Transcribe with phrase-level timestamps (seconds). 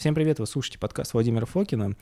[0.00, 1.94] Всем привет, вы слушаете подкаст Владимира Фокина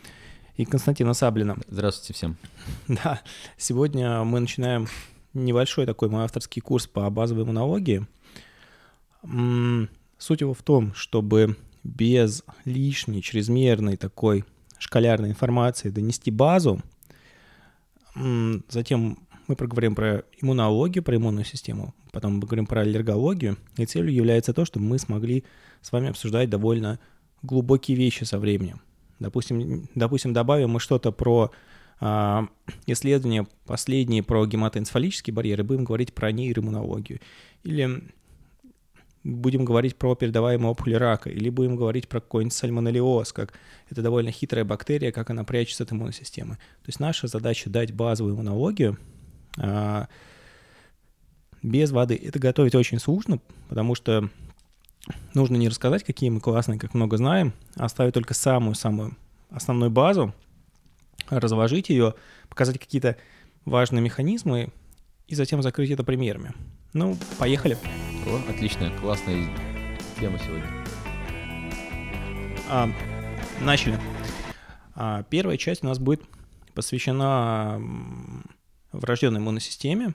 [0.57, 1.57] и Константина Саблина.
[1.67, 2.37] Здравствуйте всем.
[2.87, 3.23] Да,
[3.57, 4.87] сегодня мы начинаем
[5.35, 8.07] небольшой такой мой авторский курс по базовой иммунологии.
[10.17, 14.45] Суть его в том, чтобы без лишней, чрезмерной такой
[14.79, 16.81] шкалярной информации донести базу,
[18.15, 19.19] затем
[19.49, 24.55] мы проговорим про иммунологию, про иммунную систему, потом мы поговорим про аллергологию, и целью является
[24.55, 25.43] то, чтобы мы смогли
[25.83, 27.01] с вами обсуждать довольно
[27.43, 28.81] глубокие вещи со временем.
[29.19, 31.51] Допустим, допустим добавим мы что-то про
[32.01, 32.41] э,
[32.87, 37.21] исследования последние про гематоэнцефалические барьеры, будем говорить про нейроиммунологию.
[37.65, 38.03] Или
[39.25, 43.53] будем говорить про передаваемую опухоль рака, или будем говорить про какой-нибудь сальмонеллеоз, как
[43.91, 46.55] это довольно хитрая бактерия, как она прячется от иммунной системы.
[46.55, 48.99] То есть наша задача дать базовую иммунологию,
[49.59, 50.07] э,
[51.63, 52.21] без воды.
[52.23, 54.31] Это готовить очень сложно, потому что
[55.35, 59.17] нужно не рассказать, какие мы классные, как много знаем, а оставить только самую-самую
[59.51, 60.35] основную базу,
[61.29, 62.15] разложить ее,
[62.49, 63.17] показать какие-то
[63.65, 64.73] важные механизмы
[65.27, 66.53] и затем закрыть это примерами.
[66.93, 67.77] Ну, поехали.
[68.27, 69.47] О, отлично, классная
[70.19, 70.67] тема сегодня.
[72.69, 72.91] А,
[73.61, 73.99] начали.
[74.95, 76.23] А, первая часть у нас будет
[76.75, 77.81] посвящена
[78.93, 80.15] врожденной иммунной системе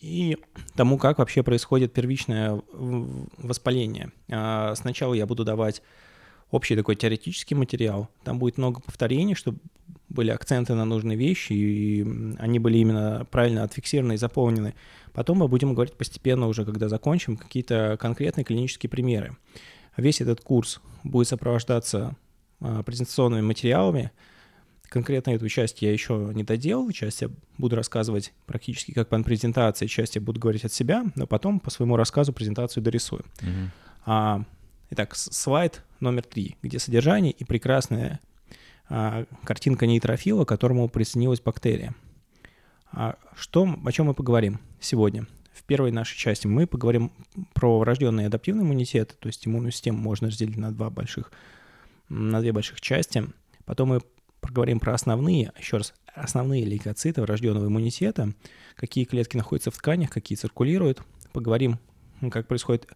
[0.00, 0.36] и
[0.74, 4.12] тому, как вообще происходит первичное воспаление.
[4.30, 5.82] А, сначала я буду давать
[6.50, 8.08] общий такой теоретический материал.
[8.24, 9.58] Там будет много повторений, чтобы
[10.08, 12.06] были акценты на нужные вещи, и
[12.38, 14.74] они были именно правильно отфиксированы и заполнены.
[15.12, 19.36] Потом мы будем говорить постепенно уже, когда закончим, какие-то конкретные клинические примеры.
[19.96, 22.16] Весь этот курс будет сопровождаться
[22.60, 24.12] а, презентационными материалами,
[24.92, 29.86] Конкретно эту часть я еще не доделал, часть я буду рассказывать практически как по презентации,
[29.86, 33.24] часть я буду говорить от себя, но потом по своему рассказу презентацию дорисую.
[33.38, 33.68] Uh-huh.
[34.04, 34.44] А,
[34.90, 38.20] итак, слайд номер три, где содержание и прекрасная
[38.90, 41.94] а, картинка нейтрофила, к которому присоединилась бактерия.
[42.92, 45.26] А, что, о чем мы поговорим сегодня?
[45.54, 47.12] В первой нашей части мы поговорим
[47.54, 51.32] про врожденный адаптивный иммунитет, то есть иммунную систему можно разделить на два больших,
[52.10, 53.24] на две больших части.
[53.64, 54.02] Потом мы
[54.42, 58.34] проговорим про основные, еще раз, основные лейкоциты врожденного иммунитета,
[58.76, 61.02] какие клетки находятся в тканях, какие циркулируют.
[61.32, 61.78] Поговорим,
[62.30, 62.86] как происходит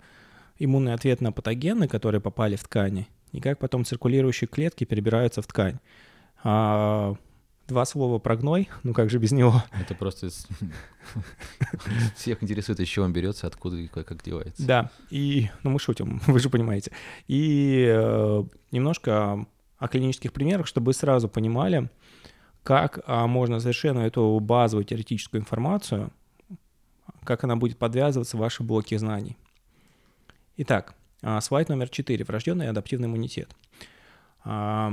[0.59, 5.47] иммунный ответ на патогены, которые попали в ткани, и как потом циркулирующие клетки перебираются в
[5.47, 5.79] ткань.
[6.45, 7.15] А,
[7.69, 9.63] два слова про гной, ну как же без него?
[9.81, 10.29] Это просто
[12.17, 14.67] всех интересует, из чего он берется, откуда и как, как девается.
[14.67, 16.93] Да, и, ну мы шутим, вы же понимаете.
[17.29, 19.47] И э, немножко
[19.79, 21.91] о клинических примерах, чтобы вы сразу понимали,
[22.63, 26.13] как а, можно совершенно эту базовую теоретическую информацию,
[27.25, 29.37] как она будет подвязываться в ваши блоки знаний.
[30.57, 32.25] Итак, а, слайд номер 4.
[32.25, 33.55] Врожденный адаптивный иммунитет.
[34.45, 34.93] А,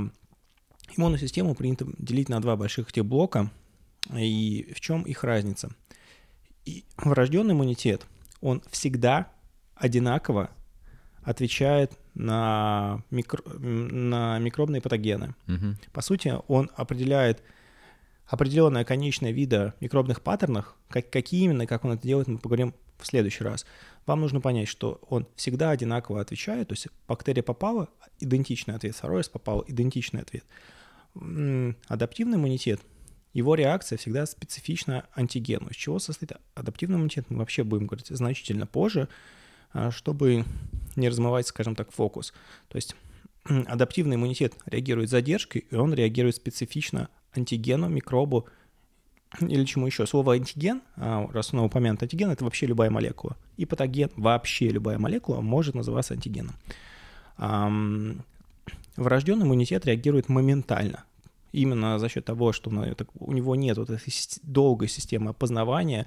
[0.96, 3.50] иммунную систему принято делить на два больших этих блока.
[4.14, 5.70] И в чем их разница?
[6.64, 8.06] И врожденный иммунитет,
[8.40, 9.32] он всегда
[9.74, 10.50] одинаково
[11.24, 15.34] отвечает на, микро, на микробные патогены.
[15.48, 15.76] Угу.
[15.92, 17.42] По сути, он определяет
[18.26, 23.06] определенное конечное вида микробных паттернов, как, какие именно, как он это делает, мы поговорим в
[23.06, 23.66] следующий раз.
[24.06, 27.88] Вам нужно понять, что он всегда одинаково отвечает, то есть бактерия попала,
[28.20, 30.44] идентичный ответ, второй раз попал, идентичный ответ.
[31.88, 32.80] Адаптивный иммунитет,
[33.32, 35.68] его реакция всегда специфична антигену.
[35.68, 39.08] Из чего состоит адаптивный иммунитет, мы вообще будем говорить значительно позже,
[39.90, 40.44] чтобы
[40.96, 42.32] не размывать, скажем так, фокус.
[42.68, 42.94] То есть
[43.44, 48.46] адаптивный иммунитет реагирует задержкой, и он реагирует специфично антигену, микробу
[49.40, 50.06] или чему еще.
[50.06, 53.36] Слово антиген, а, раз снова упомянут антиген, это вообще любая молекула.
[53.56, 56.54] И патоген, вообще любая молекула может называться антигеном.
[58.96, 61.04] Врожденный иммунитет реагирует моментально.
[61.50, 66.06] Именно за счет того, что у него нет вот этой долгой системы опознавания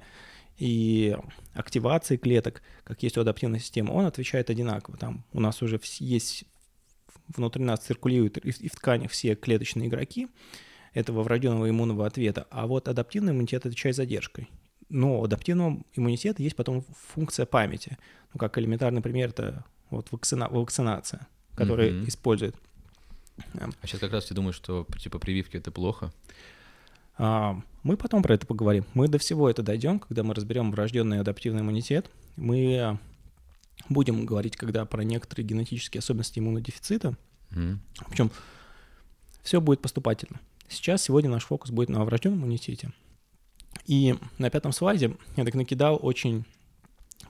[0.58, 1.16] и
[1.54, 4.96] активации клеток, как есть у адаптивной системы, он отвечает одинаково.
[4.96, 6.44] Там у нас уже есть,
[7.28, 10.28] внутри нас циркулируют и в тканях все клеточные игроки
[10.94, 14.48] этого врожденного иммунного ответа, а вот адаптивный иммунитет отвечает задержкой.
[14.88, 16.84] Но у адаптивного иммунитета есть потом
[17.14, 17.98] функция памяти.
[18.32, 22.08] Ну, как элементарный пример, это вот вакцина, вакцинация, которая mm-hmm.
[22.08, 22.56] использует.
[23.54, 26.12] А сейчас как раз ты думаешь, что типа прививки это плохо?
[27.18, 28.84] А, мы потом про это поговорим.
[28.94, 32.10] Мы до всего это дойдем, когда мы разберем врожденный адаптивный иммунитет.
[32.36, 32.98] Мы
[33.88, 37.16] будем говорить, когда про некоторые генетические особенности иммунодефицита.
[37.50, 37.78] Mm.
[38.08, 38.30] Причем
[39.42, 40.40] все будет поступательно.
[40.68, 42.92] Сейчас, сегодня наш фокус будет на врожденном иммунитете.
[43.86, 46.44] И на пятом слайде я так накидал очень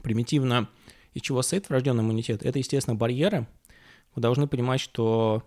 [0.03, 0.69] примитивно,
[1.15, 2.43] из чего состоит врожденный иммунитет.
[2.43, 3.47] Это, естественно, барьеры.
[4.15, 5.45] Вы должны понимать, что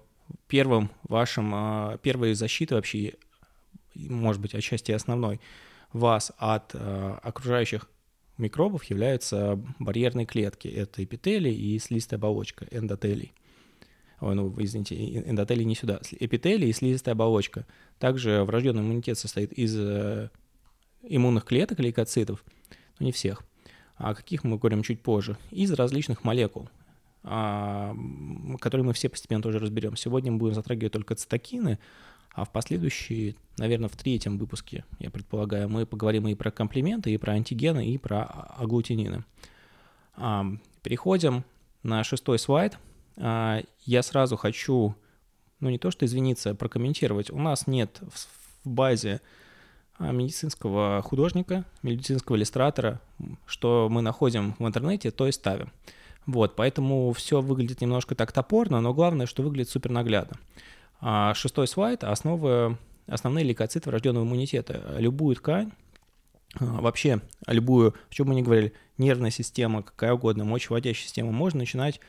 [0.48, 3.16] первым вашим, а, первой защитой вообще,
[3.96, 5.40] может быть, отчасти основной,
[5.94, 7.90] вас от а, окружающих
[8.38, 10.68] микробов являются барьерные клетки.
[10.68, 13.34] Это эпителий и слизистая оболочка, эндотелий.
[14.20, 16.00] Ой, ну, извините, эндотелий не сюда.
[16.20, 17.66] Эпителий и слизистая оболочка.
[17.98, 20.30] Также врожденный иммунитет состоит из э,
[21.02, 22.44] иммунных клеток, лейкоцитов,
[23.00, 23.44] но не всех,
[23.96, 26.70] о каких мы говорим чуть позже, из различных молекул,
[27.24, 27.96] а,
[28.60, 29.96] которые мы все постепенно тоже разберем.
[29.96, 31.80] Сегодня мы будем затрагивать только цитокины,
[32.34, 37.18] а в последующие, наверное, в третьем выпуске, я предполагаю, мы поговорим и про комплементы, и
[37.18, 39.24] про антигены, и про аглутинины.
[40.16, 40.46] А,
[40.82, 41.44] переходим
[41.84, 42.78] на шестой слайд.
[43.18, 44.96] А, я сразу хочу,
[45.60, 47.30] ну не то что извиниться, прокомментировать.
[47.30, 49.22] У нас нет в базе
[50.00, 53.02] медицинского художника, медицинского иллюстратора,
[53.46, 55.72] что мы находим в интернете, то и ставим.
[56.26, 60.38] Вот, поэтому все выглядит немножко так топорно, но главное, что выглядит супер наглядно.
[61.02, 62.78] А шестой слайд— основы,
[63.08, 64.96] основные лейкоциты врожденного иммунитета.
[65.00, 65.72] Любую ткань,
[66.60, 71.60] а, вообще любую, о чем мы не говорили, нервная система, какая угодно, мочеводящая система, можно
[71.60, 72.00] начинать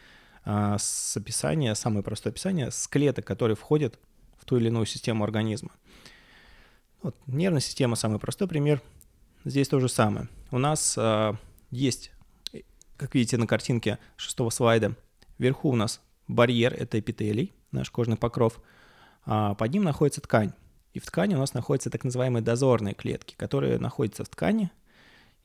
[0.45, 3.99] а, с описания, самое простое описание, с клеток, которые входят
[4.39, 5.71] в ту или иную систему организма.
[7.03, 8.83] Вот, нервная система самый простой пример.
[9.45, 10.29] Здесь то же самое.
[10.53, 11.33] У нас э,
[11.71, 12.13] есть,
[12.97, 14.95] как видите на картинке шестого слайда,
[15.39, 18.63] вверху у нас барьер, это эпителий, наш кожный покров а
[19.25, 20.53] под ним находится ткань.
[20.93, 24.71] И в ткани у нас находятся так называемые дозорные клетки, которые находятся в ткани,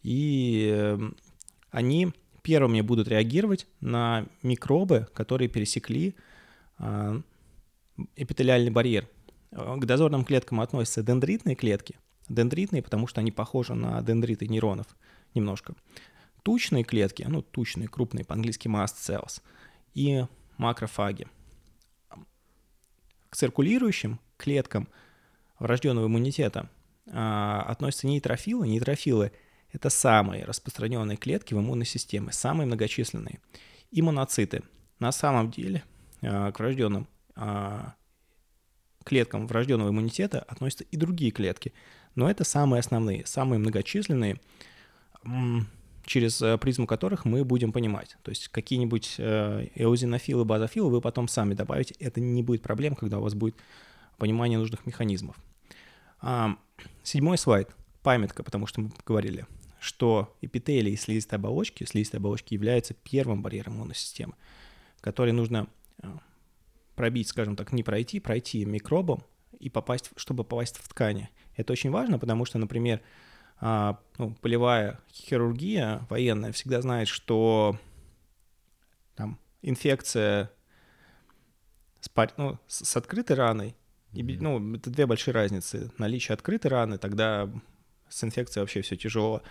[0.04, 1.16] и эм,
[1.72, 6.16] они первыми будут реагировать на микробы, которые пересекли
[6.78, 7.22] а,
[8.16, 9.08] эпителиальный барьер.
[9.52, 11.96] К дозорным клеткам относятся дендритные клетки.
[12.30, 14.88] Дендритные, потому что они похожи на дендриты нейронов
[15.34, 15.74] немножко.
[16.44, 19.42] Тучные клетки, ну, тучные, крупные, по-английски mast cells,
[19.94, 20.26] и
[20.58, 21.28] макрофаги
[23.30, 24.88] к циркулирующим клеткам
[25.60, 26.70] врожденного иммунитета
[27.12, 28.68] а, относятся нейтрофилы.
[28.68, 29.32] Нейтрофилы—
[29.72, 33.40] это самые распространенные клетки в иммунной системе, самые многочисленные.
[33.92, 34.64] И моноциты.
[35.00, 35.84] На самом деле
[36.22, 37.94] а, к врожденным а,
[39.04, 41.74] клеткам врожденного иммунитета относятся и другие клетки,
[42.16, 44.42] но это самые основные, самые многочисленные,
[46.08, 48.18] через э, призму которых мы будем понимать.
[48.24, 51.94] То есть какие-нибудь э, эозинофилы, базофилы вы потом сами добавите.
[52.00, 53.56] Это не будет проблем, когда у вас будет
[54.18, 55.36] понимание нужных механизмов.
[56.22, 56.58] А,
[57.04, 57.70] седьмой слайд.
[58.02, 59.46] Памятка, потому что мы говорили,
[59.80, 64.34] что эпителии и слизистые оболочки, слизистые оболочки являются первым барьером иммунной системы,
[65.02, 65.68] который нужно
[66.02, 66.08] э,
[66.96, 69.24] пробить, скажем так, не пройти, пройти микробом
[69.60, 71.30] и попасть, чтобы попасть в ткани.
[71.58, 73.02] Это очень важно, потому что, например,
[73.60, 77.78] ну, полевая хирургия военная всегда знает, что
[79.16, 80.52] там инфекция
[82.00, 83.76] с, ну, с, открытой раной,
[84.14, 85.92] и, ну, это две большие разницы.
[85.98, 87.50] Наличие открытой раны, тогда
[88.10, 89.42] с инфекцией вообще все тяжело,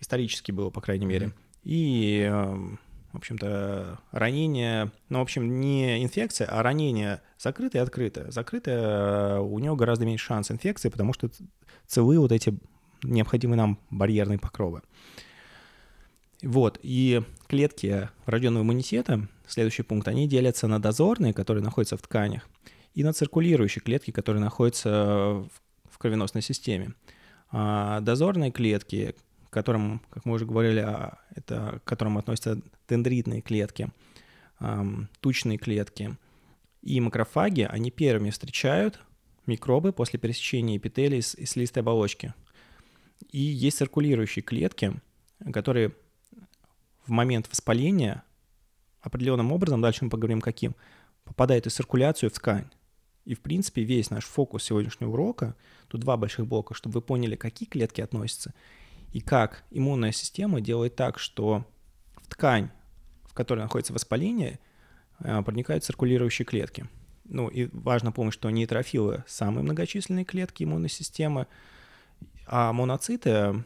[0.00, 1.32] исторически было, по крайней мере.
[1.62, 2.80] И, эм,
[3.12, 8.30] в общем-то, ранение, ну, в общем, не инфекция, а ранение закрытое и открытое.
[8.30, 11.30] Закрытое, у него гораздо меньше шанс инфекции, потому что
[11.86, 12.58] целые вот эти
[13.02, 14.82] необходимы нам барьерные покровы.
[16.42, 22.48] Вот, и клетки врожденного иммунитета, следующий пункт, они делятся на дозорные, которые находятся в тканях,
[22.94, 25.44] и на циркулирующие клетки, которые находятся
[25.90, 26.94] в кровеносной системе.
[27.50, 29.14] А дозорные клетки,
[29.48, 33.90] к которым, как мы уже говорили, а, это, к которым относятся дендритные клетки,
[35.20, 36.16] тучные клетки
[36.82, 39.00] и макрофаги, они первыми встречают
[39.46, 42.34] микробы после пересечения эпителия и слизистой оболочки–
[43.28, 44.94] и есть циркулирующие клетки,
[45.52, 45.94] которые
[47.04, 48.22] в момент воспаления
[49.00, 50.74] определенным образом, дальше мы поговорим каким,
[51.24, 52.68] попадают в циркуляцию в ткань.
[53.24, 55.54] И, в принципе, весь наш фокус сегодняшнего урока,
[55.88, 58.54] тут два больших блока, чтобы вы поняли, какие клетки относятся,
[59.12, 61.66] и как иммунная система делает так, что
[62.16, 62.70] в ткань,
[63.24, 64.58] в которой находится воспаление,
[65.20, 66.88] э, проникают циркулирующие клетки.
[67.24, 71.46] Ну и важно помнить, что нейтрофилы— самые многочисленные клетки иммунной системы,
[72.52, 73.62] а моноциты,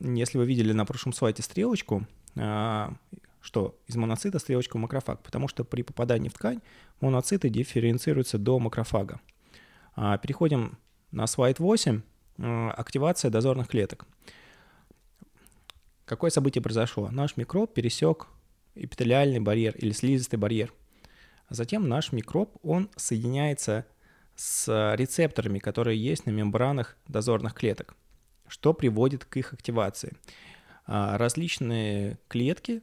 [0.00, 2.04] если вы видели на прошлом слайде стрелочку,
[2.34, 2.92] а,
[3.40, 6.60] что из моноцита стрелочка макрофаг, потому что при попадании в ткань
[7.00, 9.20] моноциты дифференцируются до макрофага.
[9.94, 10.76] А, переходим
[11.12, 12.02] на слайд 8.
[12.38, 14.06] А, активация дозорных клеток.
[16.04, 17.08] Какое событие произошло?
[17.12, 18.26] Наш микроб пересек
[18.74, 20.72] эпителиальный барьер или слизистый барьер.
[21.48, 23.86] Затем наш микроб, он соединяется
[24.34, 27.94] с рецепторами, которые есть на мембранах дозорных клеток
[28.48, 30.16] что приводит к их активации.
[30.86, 32.82] А, различные клетки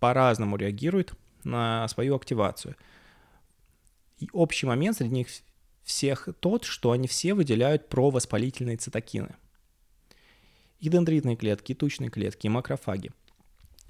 [0.00, 1.14] по-разному реагируют
[1.44, 2.76] на свою активацию.
[4.18, 5.28] И общий момент среди них
[5.82, 9.34] всех тот, что они все выделяют провоспалительные цитокины.
[10.80, 13.12] И дендритные клетки, и тучные клетки, и макрофаги.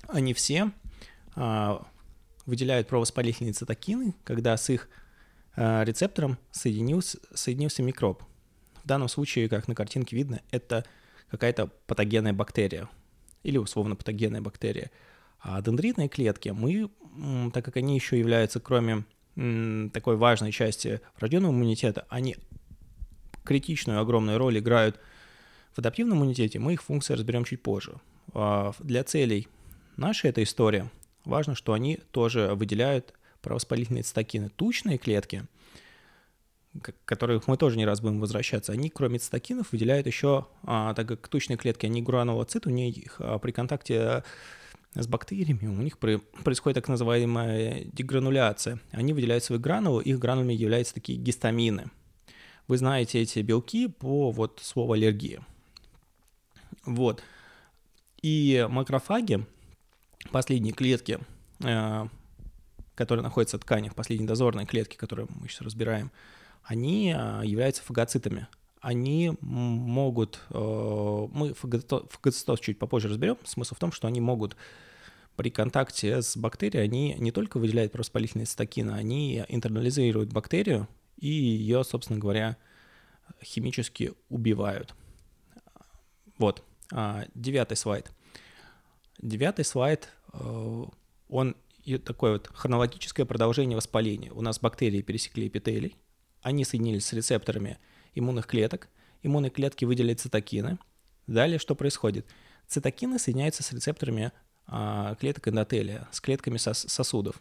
[0.09, 0.71] Они все
[1.35, 1.87] а,
[2.47, 4.89] выделяют провоспалительные цитокины, когда с их
[5.57, 8.23] а, рецептором соединился, соединился микроб.
[8.85, 10.85] В данном случае, как на картинке видно, это
[11.31, 12.89] какая-то патогенная бактерия
[13.43, 14.91] или условно патогенная бактерия.
[15.41, 16.91] А дендритные клетки, мы,
[17.53, 19.05] так как они еще являются, кроме
[19.93, 22.37] такой важной части врожденного иммунитета, они
[23.43, 25.01] критичную огромную роль играют
[25.75, 27.97] в адаптивном иммунитете, мы их функции разберем чуть позже.
[28.33, 29.49] А, для целей
[29.97, 30.89] нашей этой истории
[31.25, 33.13] важно, что они тоже выделяют
[33.43, 34.51] провоспалительные цитокины.
[34.51, 35.45] Тучные клетки,
[37.05, 41.29] которых мы тоже не раз будем возвращаться, они кроме цитокинов выделяют еще, а, так как
[41.29, 44.25] тучные клетки, они гранулоциты, у них а, при контакте
[44.95, 48.79] с бактериями, у них происходит так называемая дегрануляция.
[48.93, 51.91] Они выделяют свои гранулы, их гранулами являются такие гистамины.
[52.69, 55.45] Вы знаете эти белки по вот слову аллергия.
[56.87, 57.23] Вот.
[58.23, 59.45] И макрофаги,
[60.31, 61.19] последние клетки,
[61.63, 62.07] э,
[62.95, 66.11] которые находятся в тканях, последние дозорные клетки, которые мы сейчас разбираем,
[66.65, 68.49] они э, являются фагоцитами.
[68.81, 74.57] Они могут, э, мы фагоцитоз чуть попозже разберем, смысл в том, что они могут
[75.37, 80.87] при контакте с бактерией, они не только выделяют проспалительные цитокины, они интернализируют бактерию
[81.19, 82.57] и ее, собственно говоря,
[83.43, 84.95] химически убивают.
[86.39, 88.13] Вот, а, девятый слайд.
[89.21, 90.85] Девятый слайд, э,
[91.29, 91.57] он
[92.05, 94.33] такое вот хронологическое продолжение воспаления.
[94.33, 95.97] У нас бактерии пересекли эпителий,
[96.45, 97.79] они соединились с рецепторами
[98.15, 98.89] иммунных клеток,
[99.23, 100.79] иммунные клетки выделяют цитокины.
[101.27, 102.27] Далее что происходит?
[102.69, 104.31] Цитокины соединяются с рецепторами
[104.67, 107.41] а, клеток эндотелия, с клетками сос сосудов.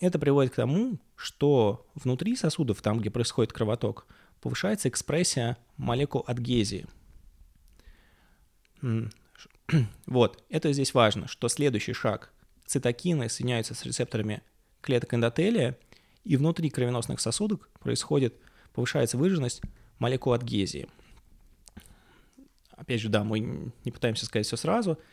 [0.00, 4.06] Это приводит к тому, что внутри сосудов, там, где происходит кровоток,
[4.40, 6.86] повышается экспрессия молекул адгезии.
[10.06, 12.32] Вот, это здесь важно, что следующий шаг.
[12.66, 14.42] Цитокины соединяются с рецепторами
[14.82, 15.78] клеток эндотелия,
[16.24, 18.34] и внутри кровеносных сосудов происходит,
[18.72, 19.62] повышается выраженность
[19.98, 20.88] молекул адгезии.
[22.70, 23.40] Опять же, да, мы
[23.84, 24.98] не пытаемся сказать все сразу–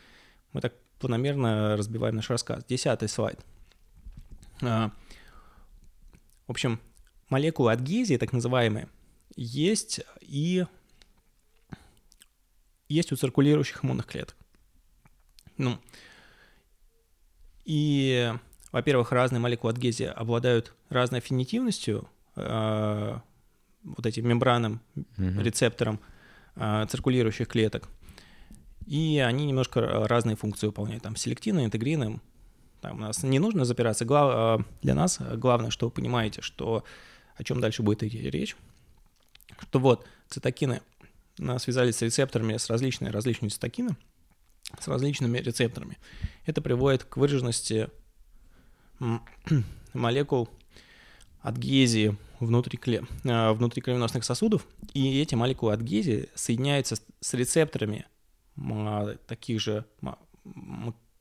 [0.54, 2.64] мы так планомерно разбиваем наш рассказ.
[2.66, 3.40] Десятый слайд.
[4.62, 4.92] А,
[6.48, 6.80] в общем,
[7.30, 8.90] молекулы адгезии, так называемые,
[9.36, 10.66] есть и
[12.88, 14.36] есть у циркулирующих иммунных клеток.
[15.58, 15.78] Ну,
[17.66, 18.34] и,
[18.72, 23.18] во-первых, разные молекулы адгезии обладают разной аффинитивностью, э,
[23.84, 25.44] вот этим мембранным mm-hmm.
[25.44, 26.00] рецептором
[26.56, 27.88] э, циркулирующих клеток
[28.90, 32.20] и они немножко разные функции выполняют, там, селективно, интегрины,
[32.82, 34.04] там у нас не нужно запираться.
[34.04, 34.32] Глав...
[34.34, 36.84] А, для нас главное, что вы понимаете, что
[37.36, 38.56] о чем дальше будет идти речь,
[39.62, 40.82] что вот цитокины
[41.60, 43.96] связались с рецепторами, с различными, различными цитокины,
[44.80, 46.00] с различными рецепторами.
[46.48, 47.90] Это приводит к выраженности
[49.94, 50.50] молекул
[51.42, 52.80] адгезии внутри,
[53.26, 58.06] а, внутри кровеносных сосудов, и эти молекулы адгезии соединяются с рецепторами
[59.28, 59.86] таких же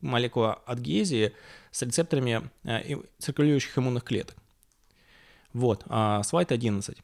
[0.00, 1.32] молекул адгезии
[1.70, 4.36] с рецепторами э, циркулирующих иммунных клеток.
[5.52, 6.98] Вот, а, слайд 11.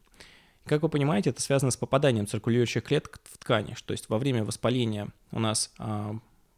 [0.65, 4.45] Как вы понимаете, это связано с попаданием циркулирующих клеток в ткани, то есть во время
[4.45, 6.17] воспаления у нас а,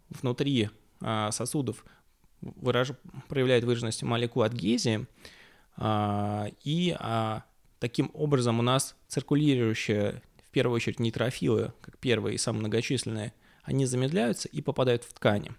[0.09, 0.71] внутри
[1.01, 1.85] а, сосудов
[2.41, 2.93] выраж...
[3.29, 5.07] проявляет выраженность молекул адгезии,
[5.83, 6.97] и
[7.79, 13.85] таким образом у нас циркулирующие, в первую очередь, нейтрофилы, как первые и самые многочисленные, они
[13.85, 15.53] замедляются и попадают в ткани.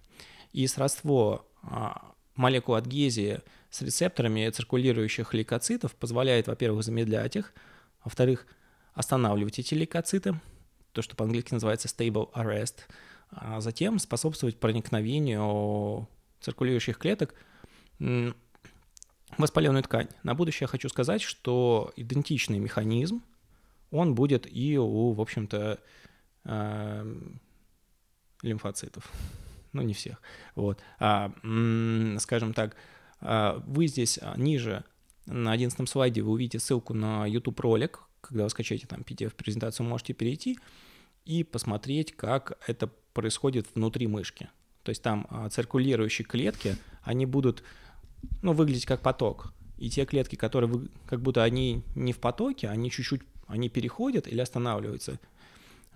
[0.53, 7.53] И сродство а, молекул адгезии с рецепторами циркулирующих лейкоцитов позволяет, во-первых, замедлять их,
[8.03, 8.47] во-вторых,
[8.93, 10.39] останавливать эти лейкоциты,
[10.93, 12.79] то, что по-английски называется stable arrest,
[13.29, 16.07] а затем способствовать проникновению
[16.47, 17.35] циркулирующих клеток
[19.37, 20.07] воспаленную ткань.
[20.23, 23.21] На будущее я хочу сказать, что идентичный механизм,
[23.91, 25.79] он будет и у, в общем-то,
[26.45, 27.41] эм,
[28.41, 29.11] лимфоцитов.
[29.73, 30.21] Ну, не всех.
[30.55, 30.79] Вот.
[30.97, 31.29] А,
[32.19, 32.77] скажем так,
[33.19, 34.85] а, вы здесь а, ниже
[35.25, 40.13] на 11 слайде вы увидите ссылку на YouTube ролик, когда вы скачаете там PDF-презентацию, можете
[40.13, 40.57] перейти
[41.25, 44.49] и посмотреть, как это происходит внутри мышки.
[44.87, 47.61] То есть там а, циркулирующие клетки, они будут
[48.41, 49.53] ну, выглядеть как поток.
[49.77, 54.29] И те клетки, которые вы, как будто они не в потоке, они чуть-чуть они переходят
[54.29, 55.19] или останавливаются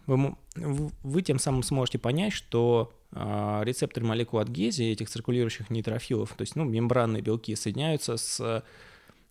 [0.07, 6.41] вы, вы тем самым сможете понять, что э, рецепторы молекул адгезии этих циркулирующих нейтрофилов, то
[6.41, 8.61] есть ну, мембранные белки, соединяются с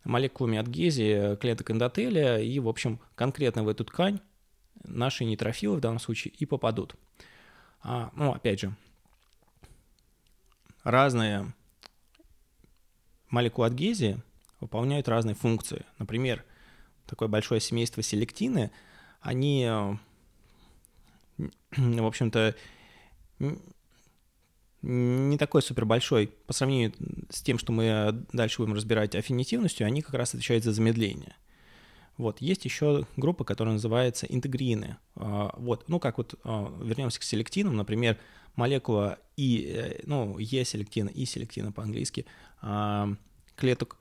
[0.04, 4.20] молекулами адгезии клеток эндотелия, и, в общем, конкретно в эту ткань
[4.84, 6.94] наши нейтрофилы в данном случае и попадут.
[7.82, 8.74] А, ну, опять же,
[10.82, 11.52] разные
[13.28, 14.20] молекулы адгезии
[14.60, 15.84] выполняют разные функции.
[15.98, 16.44] Например,
[17.06, 18.70] такое большое семейство селектины,
[19.20, 19.68] они,
[21.38, 22.54] в общем-то,
[24.82, 26.92] не такой супер большой по сравнению
[27.28, 31.36] с тем, что мы дальше будем разбирать аффинитивностью, они как раз отвечают за замедление.
[32.20, 34.98] Вот, есть еще группа, которая называется интегрины.
[35.16, 38.18] А, вот, ну как вот, а, вернемся к селектинам, например,
[38.56, 42.26] молекула И, э, ну, Е-селектина, И-селектина по-английски,
[42.60, 43.08] а,
[43.56, 43.96] клеток,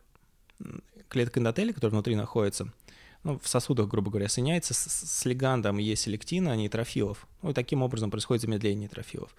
[1.08, 2.74] клеток эндотелия, которая внутри находится,
[3.24, 7.26] ну, в сосудах, грубо говоря, соединяется с, с лигандом Е-селектина, нейтрофилов.
[7.42, 9.34] Ну, и таким образом происходит замедление нейтрофилов.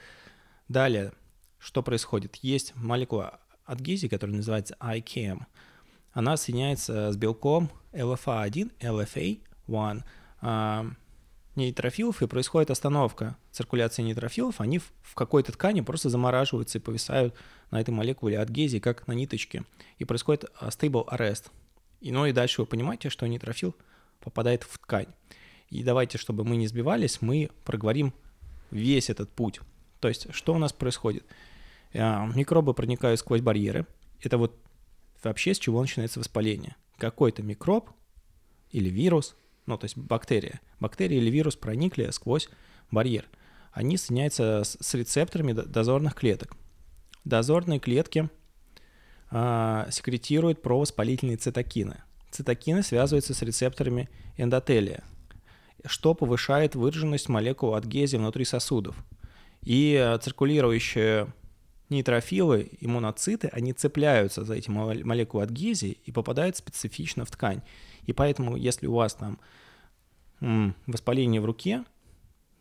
[0.69, 1.13] Далее,
[1.59, 2.37] что происходит?
[2.37, 5.45] Есть молекула адгезии, которая называется ICAM.
[6.13, 10.03] Она соединяется с белком LFA1, LFA1
[10.41, 10.87] а,
[11.57, 14.61] нейтрофилов, и происходит остановка циркуляции нейтрофилов.
[14.61, 17.35] Они в, какой-то ткани просто замораживаются и повисают
[17.71, 19.65] на этой молекуле адгезии, как на ниточке.
[19.99, 21.51] И происходит а, stable arrest.
[22.01, 23.75] И, ну и дальше вы понимаете, что нейтрофил
[24.21, 25.09] попадает в ткань.
[25.69, 28.13] И давайте, чтобы мы не сбивались, мы проговорим
[28.71, 29.61] весь этот путь.
[30.01, 31.25] То есть, что у нас происходит?
[31.95, 33.87] А, микробы проникают сквозь барьеры.
[34.21, 34.57] Это вот
[35.25, 36.77] вообще с чего начинается воспаление.
[36.99, 37.91] Какой-то микроб
[38.71, 39.37] или вирус,
[39.67, 40.61] ну, то есть бактерия.
[40.81, 42.49] Бактерия или вирус проникли сквозь
[42.91, 43.27] барьер.
[43.73, 46.57] Они соединяются с, рецепторами дозорных клеток.
[47.25, 48.29] Дозорные клетки
[49.31, 52.03] а, секретируют провоспалительные цитокины.
[52.31, 55.05] Цитокины связываются с рецепторами эндотелия,
[55.85, 58.97] что повышает выраженность молекул адгезии внутри сосудов.
[59.63, 61.29] И а, циркулирующие
[61.91, 67.63] нейтрофилы, иммуноциты, они цепляются за эти молекулы адгезии и попадают специфично в ткань.
[68.07, 69.39] И поэтому, если у вас там
[70.87, 71.85] воспаление в руке,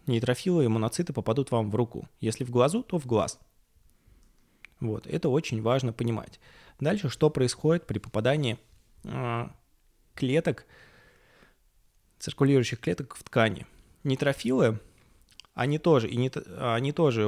[0.08, 2.10] нейтрофилы, иммуноциты попадут вам в руку.
[2.20, 3.40] Если в глазу, то в глаз.
[4.80, 6.40] Вот, это очень важно понимать.
[6.80, 8.58] Дальше, что происходит при попадании
[9.04, 9.48] э,
[10.16, 10.66] клеток,
[12.20, 13.66] циркулирующих клеток в ткани.
[14.04, 14.80] Нейтрофилы
[15.54, 17.24] они тоже, и не, они тоже,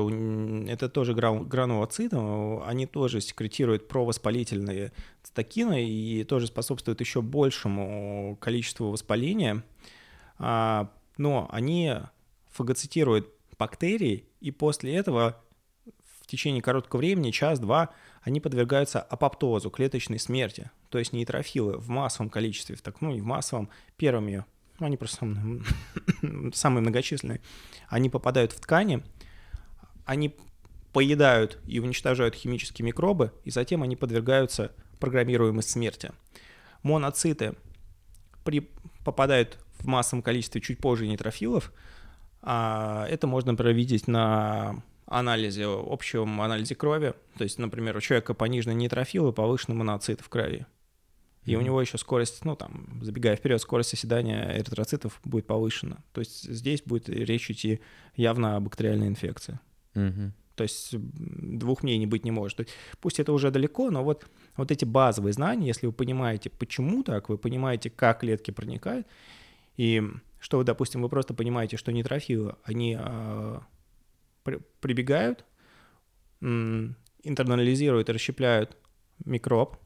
[0.69, 2.17] это тоже гранулоциты,
[2.65, 9.63] они тоже секретируют провоспалительные цитокины и тоже способствуют еще большему количеству воспаления,
[10.37, 11.95] а, но они
[12.51, 15.41] фагоцитируют бактерии, и после этого
[16.21, 17.89] в течение короткого времени, час-два,
[18.21, 20.71] они подвергаются апоптозу, клеточной смерти.
[20.89, 24.45] То есть нейтрофилы в массовом количестве, так, ну не в массовом, первыми
[24.81, 25.25] ну, они просто
[26.53, 27.39] самые многочисленные,
[27.87, 29.03] они попадают в ткани,
[30.05, 30.35] они
[30.91, 36.11] поедают и уничтожают химические микробы, и затем они подвергаются программируемой смерти.
[36.83, 37.55] Моноциты
[38.43, 38.69] при,
[39.05, 41.71] попадают в массовом количестве чуть позже нейтрофилов.
[42.41, 47.13] А это можно провидеть на анализе, общем анализе крови.
[47.37, 50.65] То есть, например, у человека понижены нейтрофилы, повышены моноциты в крови.
[51.45, 51.57] И mm-hmm.
[51.57, 55.97] у него еще скорость, ну там, забегая вперед, скорость оседания эритроцитов будет повышена.
[56.13, 57.79] То есть здесь будет речь идти
[58.15, 59.59] явно о бактериальной инфекции.
[59.95, 60.31] Mm-hmm.
[60.55, 62.69] То есть двух мнений быть не может.
[62.99, 67.29] Пусть это уже далеко, но вот, вот эти базовые знания, если вы понимаете, почему так,
[67.29, 69.07] вы понимаете, как клетки проникают,
[69.77, 70.03] и
[70.39, 73.59] что вы, допустим, вы просто понимаете, что нейтрофилы, они э,
[74.43, 75.45] при, прибегают,
[76.41, 78.77] интернализируют и расщепляют
[79.25, 79.77] микроб,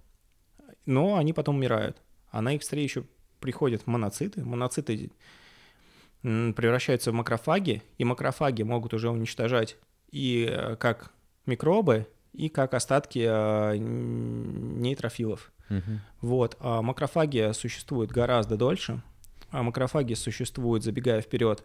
[0.86, 2.02] но они потом умирают.
[2.32, 3.06] А на их встречу
[3.40, 4.44] приходят моноциты.
[4.44, 5.12] Моноциты
[6.22, 9.78] превращаются в макрофаги, и макрофаги могут уже уничтожать
[10.12, 11.12] и э, как
[11.46, 15.52] микробы, и как остатки э, нейтрофилов.
[15.70, 15.82] Угу.
[16.22, 16.58] Вот.
[16.60, 19.04] А макрофаги существуют гораздо дольше.
[19.52, 21.64] А макрофаги существуют, забегая вперед,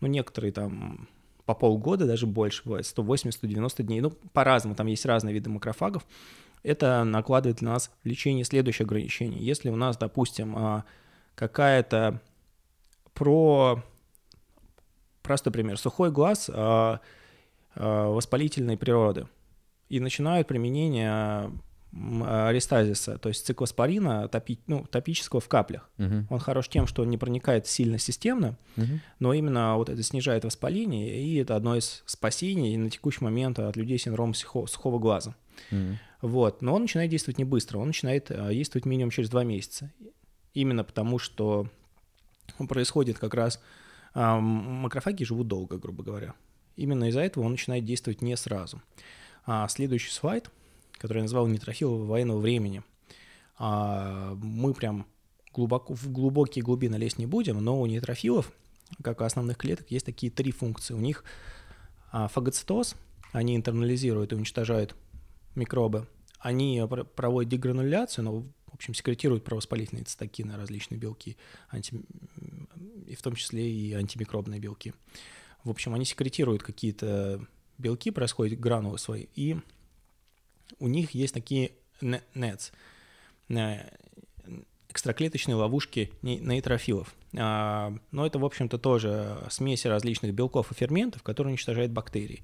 [0.00, 1.08] ну, некоторые там
[1.44, 4.00] по полгода, даже больше бывает, 180-190 дней.
[4.00, 6.06] Ну, по-разному, там есть разные виды макрофагов
[6.62, 9.40] это накладывает на нас лечение следующее ограничение.
[9.40, 10.84] Если у нас, допустим, а,
[11.34, 12.20] какая-то
[13.14, 13.82] про...
[15.22, 15.78] Простой пример.
[15.78, 17.00] Сухой глаз а,
[17.74, 19.26] а, воспалительной природы.
[19.88, 21.50] И начинают применение
[21.90, 25.88] аристазиса, то есть циклоспорина топи, ну, топического в каплях.
[25.96, 26.24] Uh-huh.
[26.28, 28.98] Он хорош тем, что он не проникает сильно системно, uh-huh.
[29.20, 33.76] но именно вот это снижает воспаление, и это одно из спасений на текущий момент от
[33.76, 35.34] людей с синдромом сухого глаза.
[36.20, 36.62] Вот.
[36.62, 39.92] Но он начинает действовать не быстро, он начинает э, действовать минимум через два месяца.
[40.52, 41.68] Именно потому, что
[42.68, 43.60] происходит как раз...
[44.14, 46.34] А, макрофаги живут долго, грубо говоря.
[46.76, 48.82] Именно из-за этого он начинает действовать не сразу.
[49.44, 50.50] А следующий слайд,
[50.92, 52.82] который я назвал нейтрофил военного времени.
[53.58, 55.06] А, мы прям
[55.52, 58.52] глубоко, в глубокие глубины лезть не будем, но у нейтрофилов,
[59.02, 60.94] как у основных клеток, есть такие три функции.
[60.94, 61.24] У них
[62.10, 62.96] а, фагоцитоз,
[63.32, 64.94] они интернализируют и уничтожают
[65.58, 66.06] микробы.
[66.38, 66.82] Они
[67.16, 71.36] проводят дегрануляцию, но, в общем, секретируют провоспалительные цитокины, различные белки,
[71.68, 72.00] анти...
[73.06, 74.94] и в том числе и антимикробные белки.
[75.64, 77.44] В общем, они секретируют какие-то
[77.76, 79.56] белки, происходят гранулы свои, и
[80.78, 82.72] у них есть такие NETs,
[84.88, 87.14] экстраклеточные ловушки нейтрофилов.
[87.36, 92.42] А, но это, в общем-то, тоже смеси различных белков и ферментов, которые уничтожают бактерии.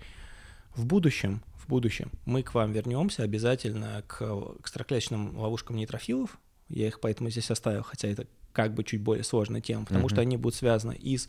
[0.74, 4.22] В будущем, в будущем мы к вам вернемся обязательно к
[4.60, 6.38] экстраклеточным ловушкам нейтрофилов.
[6.68, 10.10] Я их поэтому здесь оставил, хотя это как бы чуть более сложная тема, потому mm-hmm.
[10.10, 11.28] что они будут связаны и с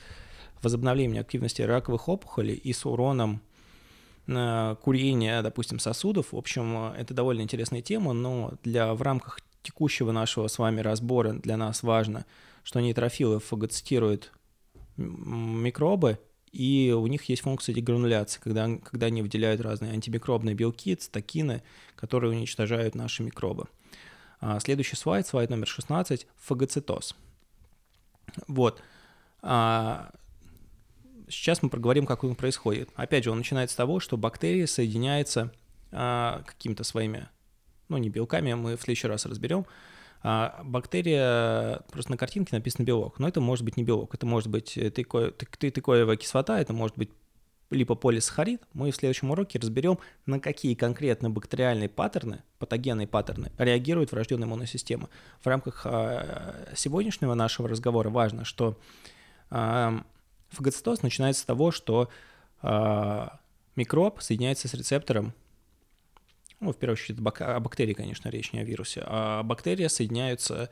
[0.61, 3.41] возобновлением активности раковых опухолей, и с уроном
[4.27, 6.31] э, курения, допустим, сосудов.
[6.31, 11.33] В общем, это довольно интересная тема, но для в рамках текущего нашего с вами разбора
[11.33, 12.25] для нас важно,
[12.63, 14.31] что нейтрофилы фагоцитируют
[14.97, 16.19] микробы,
[16.55, 21.61] и у них есть функция дегрануляции, когда, когда они выделяют разные антимикробные белки, цитокины,
[21.97, 23.65] которые уничтожают наши микробы.
[24.39, 27.13] А, следующий слайд, слайд номер 16, фагоцитоз.
[28.47, 28.81] Вот.
[29.41, 30.11] А,
[31.27, 32.89] сейчас мы проговорим, как он происходит.
[32.95, 35.51] Опять же, он начинается с того, что бактерии соединяются
[35.91, 37.27] а, какими-то своими
[37.89, 39.65] ну не белками, мы в следующий раз разберем.
[40.27, 44.49] А бактерия, просто на картинке написано белок, но это может быть не белок, это может
[44.49, 47.11] быть э, тыко, тыкоевая кислота, это может быть
[47.69, 48.63] липополисахарид.
[48.73, 54.65] Мы в следующем уроке разберем, на какие конкретно бактериальные паттерны, патогенные паттерны реагирует врожденная иммунная
[54.65, 58.79] В рамках а, сегодняшнего нашего разговора важно, что
[59.51, 60.01] а,
[60.49, 62.09] фагоцитоз начинается с того, что
[63.75, 65.35] микроб соединяется с рецептором
[66.65, 70.69] ну, в первую очередь, о бактерии, конечно, речь не о вирусе, а бактерии соединяются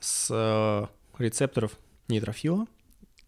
[0.00, 0.86] с э,
[1.22, 2.66] рецепторов нейтрофила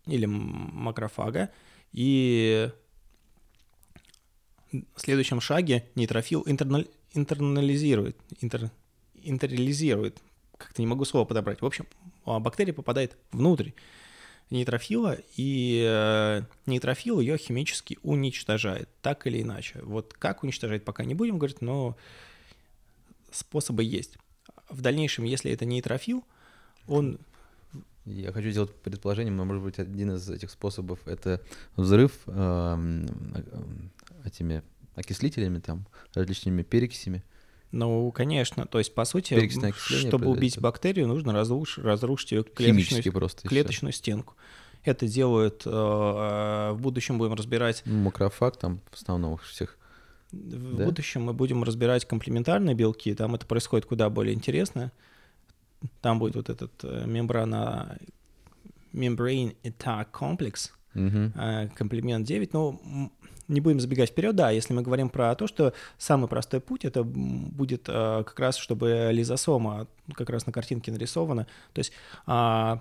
[0.06, 1.50] или макрофага,
[1.92, 2.70] и
[4.72, 8.70] в следующем шаге нейтрофил интернал, интернализирует, интер,
[9.14, 10.18] интерализирует,
[10.56, 11.60] как-то не могу слово подобрать.
[11.60, 11.86] В общем,
[12.24, 13.70] бактерия попадает внутрь
[14.50, 19.80] нейтрофила, и э, нейтрофил ее химически уничтожает, так или иначе.
[19.82, 21.96] Вот как уничтожать, пока не будем говорить, но
[23.30, 24.16] способы есть.
[24.68, 26.24] В дальнейшем, если это нейтрофил,
[26.86, 27.18] он...
[28.06, 31.40] Я хочу сделать предположение, но, может быть, один из этих способов— это
[31.76, 33.06] взрыв э,
[34.24, 34.62] этими
[34.94, 37.22] окислителями, там, различными перекисями,
[37.72, 38.66] ну, конечно.
[38.66, 39.48] То есть, по сути,
[39.86, 41.78] чтобы убить бактерию, нужно разруш...
[41.78, 44.34] разрушить ее клеточную, просто клеточную стенку.
[44.82, 47.82] Это делают, э, в будущем будем разбирать...
[47.84, 49.76] Ну, макрофаг там в основном всех.
[50.32, 50.84] В да?
[50.84, 54.90] будущем мы будем разбирать комплементарные белки, там это происходит куда более интересно.
[56.00, 57.98] Там будет вот этот э, мембрана,
[58.92, 61.32] membrane attack complex, угу.
[61.76, 62.52] комплемент 9.
[62.52, 62.80] Но
[63.50, 67.02] не будем забегать вперед, да, если мы говорим про то, что самый простой путь, это
[67.02, 71.92] будет э, как раз, чтобы лизосома, как раз на картинке нарисована, то есть
[72.26, 72.80] а,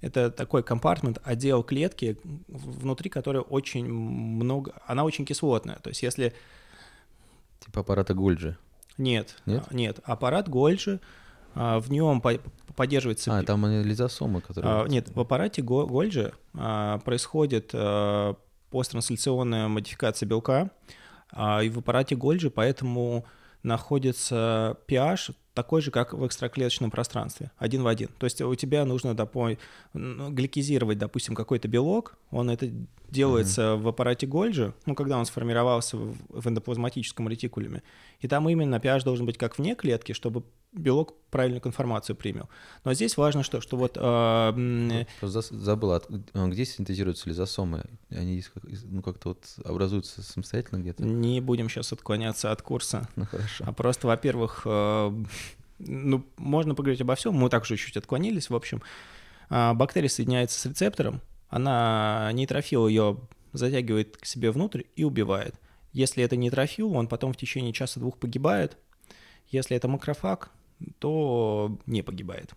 [0.00, 2.18] это такой компартмент, отдел клетки,
[2.48, 6.34] внутри которой очень много, она очень кислотная, то есть если...
[7.64, 8.56] Типа аппарата Гольджи?
[8.98, 11.00] Нет, нет, нет аппарат Гольджи,
[11.54, 12.22] а, в нем
[12.74, 13.38] поддерживается...
[13.38, 14.82] А, там лизосомы, которые...
[14.82, 17.72] А, нет, в аппарате Гольджи происходит
[18.70, 20.70] посттрансляционная модификация белка,
[21.30, 23.24] а, и в аппарате Golgi поэтому
[23.62, 28.08] находится pH такой же, как в экстраклеточном пространстве, один в один.
[28.18, 29.58] То есть у тебя нужно допой,
[29.92, 32.70] гликизировать, допустим, какой-то белок, он это
[33.10, 33.82] делается mm-hmm.
[33.82, 37.82] в аппарате Гольджи, ну, когда он сформировался в, в эндоплазматическом ретикулюме,
[38.20, 42.48] и там именно pH должен быть как вне клетки, чтобы белок правильную информацию принял.
[42.84, 43.96] Но здесь важно, что, что вот...
[44.00, 47.84] Э, Забыл, от, а, где синтезируются лизосомы?
[48.10, 48.42] Они
[48.84, 51.02] ну, как-то вот образуются самостоятельно где-то?
[51.02, 53.08] Не будем сейчас отклоняться от курса.
[53.16, 53.64] Ну, хорошо.
[53.66, 55.24] А просто, во-первых, э,
[55.78, 58.82] ну, можно поговорить обо всем, мы также чуть отклонились, в общем.
[59.48, 63.18] Бактерия соединяется с рецептором, она нейтрофил ее
[63.52, 65.54] затягивает к себе внутрь и убивает.
[65.92, 68.76] Если это нейтрофил, он потом в течение часа-двух погибает.
[69.48, 70.50] Если это макрофаг,
[70.98, 72.52] то не погибает.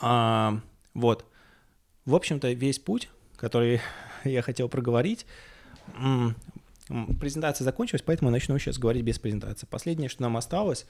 [0.00, 0.60] А,
[0.94, 1.24] вот.
[2.04, 3.80] В общем-то, весь путь, который
[4.24, 5.26] я хотел проговорить,
[7.20, 9.66] презентация закончилась, поэтому я начну сейчас говорить без презентации.
[9.66, 10.86] Последнее, что нам осталось,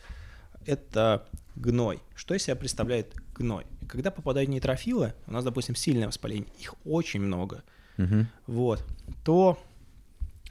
[0.65, 2.01] это гной.
[2.15, 3.67] Что из себя представляет гной?
[3.93, 7.63] Когда попадают нейтрофилы, у нас, допустим, сильное воспаление, их очень много,
[7.99, 8.25] угу.
[8.47, 8.83] вот,
[9.23, 9.59] то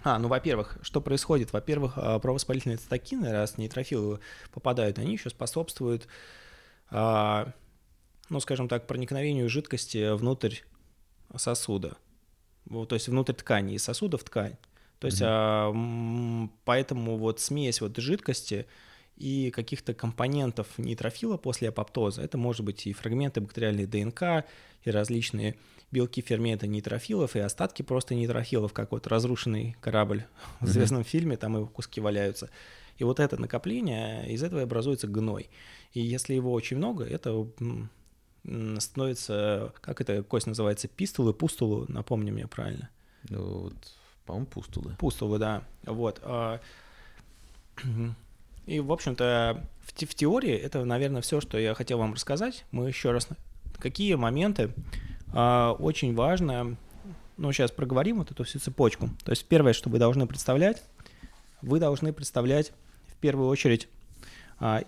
[0.03, 1.51] А, ну, во-первых, что происходит?
[1.51, 4.19] Во-первых, а, провоспалительные цитокины, раз нейтрофилы
[4.51, 6.07] попадают, они еще способствуют,
[6.91, 7.51] а,
[8.29, 10.57] ну, скажем так, проникновению жидкости внутрь
[11.35, 11.97] сосуда.
[12.69, 14.55] То есть внутрь ткани, из сосуда в ткань.
[14.99, 16.49] То есть mm-hmm.
[16.63, 18.67] поэтому вот смесь вот жидкости
[19.21, 24.45] и каких-то компонентов нейтрофила после апоптоза, это может быть и фрагменты бактериальной ДНК,
[24.83, 25.55] и различные
[25.91, 30.25] белки ферменты нейтрофилов и остатки просто нейтрофилов, как вот разрушенный корабль
[30.59, 31.07] в известном mm-hmm.
[31.07, 32.49] фильме, там его куски валяются.
[32.97, 35.49] И вот это накопление, из этого образуется гной.
[35.93, 37.47] И если его очень много, это
[38.79, 42.89] становится, как это кость называется, пистулы, пустулы, напомни мне правильно.
[43.29, 43.75] Ну, вот,
[44.25, 44.95] по-моему, пустулы.
[44.97, 45.63] Пустулы, да.
[45.83, 46.21] Вот.
[48.71, 52.63] И, в общем-то, в, в теории это, наверное, все, что я хотел вам рассказать.
[52.71, 53.27] Мы еще раз...
[53.77, 54.73] Какие моменты
[55.33, 56.77] а, очень важно,
[57.35, 59.09] ну, сейчас проговорим вот эту всю цепочку.
[59.25, 60.81] То есть первое, что вы должны представлять,
[61.61, 62.71] вы должны представлять
[63.07, 63.89] в первую очередь,
[64.57, 64.83] а,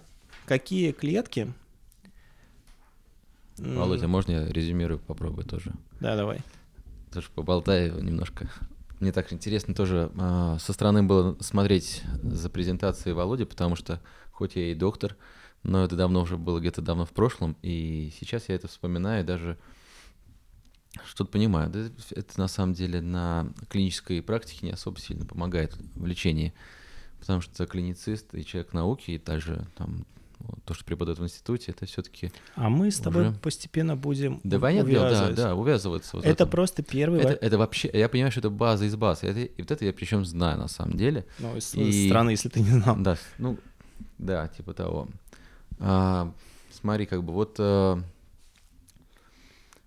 [0.46, 1.52] какие клетки...
[3.58, 5.74] Володя, можно я резюмирую, попробую тоже?
[6.00, 6.40] Да, давай.
[7.12, 8.50] Тоже поболтаю немножко.
[9.04, 14.00] Мне так интересно тоже э, со стороны было смотреть за презентацией Володи, потому что
[14.32, 15.18] хоть я и доктор,
[15.62, 19.58] но это давно уже было где-то давно в прошлом, и сейчас я это вспоминаю даже
[21.04, 21.70] что-то понимаю.
[22.12, 26.54] Это на самом деле на клинической практике не особо сильно помогает в лечении,
[27.20, 30.06] потому что клиницист и человек науки, и также там
[30.66, 32.32] то, что преподает в институте, это все-таки.
[32.56, 33.38] А мы с тобой уже...
[33.38, 34.40] постепенно будем.
[34.44, 36.18] Да, понятно, да, да, увязываться.
[36.18, 37.22] Вот это просто первый.
[37.22, 39.24] Это, это вообще, я понимаю, что это база из баз.
[39.24, 41.26] Это, и вот это я причем знаю на самом деле.
[41.40, 42.08] Ну, и...
[42.08, 42.96] страны, если ты не знал.
[42.98, 43.58] Да, ну,
[44.18, 45.08] да, типа того.
[45.80, 46.32] А,
[46.72, 47.56] смотри, как бы вот.
[47.60, 48.02] А,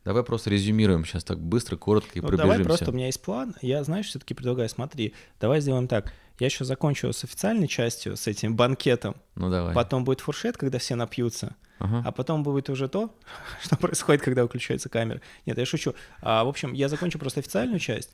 [0.07, 2.59] Давай просто резюмируем сейчас так быстро, коротко и ну, пробежимся.
[2.59, 3.57] Давай просто, у меня есть план.
[3.61, 6.13] Я, знаешь, все-таки предлагаю, смотри, давай сделаем так.
[6.39, 9.17] Я еще закончу с официальной частью, с этим банкетом.
[9.37, 9.75] Ну давай.
[9.75, 11.57] Потом будет фуршет, когда все напьются.
[11.79, 12.03] Ага.
[12.07, 13.15] А потом будет уже то,
[13.63, 15.21] что происходит, когда выключается камера.
[15.45, 15.95] Нет, я шучу.
[16.23, 18.11] А, в общем, я закончу просто официальную часть.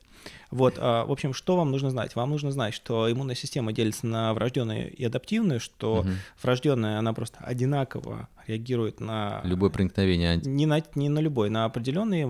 [0.51, 2.15] Вот, а, в общем, что вам нужно знать?
[2.15, 6.09] Вам нужно знать, что иммунная система делится на врожденную и адаптивную, что угу.
[6.41, 9.41] врожденная, она просто одинаково реагирует на...
[9.43, 10.37] Любое проникновение.
[10.37, 12.27] Не на, не на любой, на определенные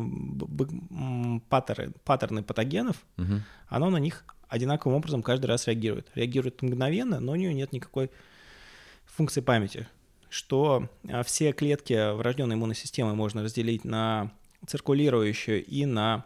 [1.49, 3.41] паттерны, паттерны патогенов, угу.
[3.69, 6.09] оно на них одинаковым образом каждый раз реагирует.
[6.15, 8.11] Реагирует мгновенно, но у нее нет никакой
[9.05, 9.87] функции памяти
[10.33, 14.31] что а, все клетки врожденной иммунной системы можно разделить на
[14.65, 16.25] циркулирующие и на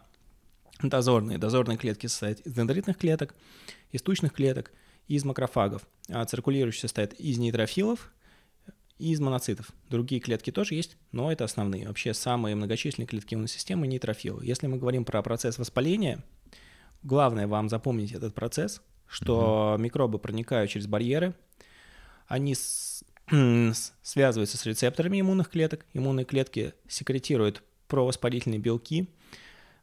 [0.82, 1.36] дозорные.
[1.36, 3.34] Дозорные клетки состоят из дендритных клеток,
[3.92, 4.72] из тучных клеток
[5.08, 5.86] и из макрофагов.
[6.08, 8.10] А циркулирующие состоят из нейтрофилов
[8.98, 9.72] и из моноцитов.
[9.90, 11.86] Другие клетки тоже есть, но это основные.
[11.86, 14.42] Вообще самые многочисленные клетки иммунной системы– нейтрофилы.
[14.42, 16.24] Если мы говорим про процесс воспаления,
[17.02, 19.82] главное вам запомнить этот процесс, что угу.
[19.82, 21.34] микробы проникают через барьеры,
[22.26, 22.54] они
[24.02, 25.86] связывается с рецепторами иммунных клеток.
[25.94, 29.08] Иммунные клетки секретируют провоспалительные белки.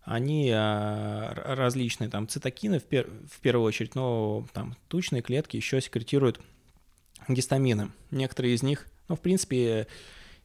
[0.04, 5.82] Они а, различные, там, цитокины в, пер, в первую очередь, но там тучные клетки еще
[5.82, 6.40] секретируют
[7.28, 7.92] гистамины.
[8.12, 9.88] Некоторые из них, ну, в принципе,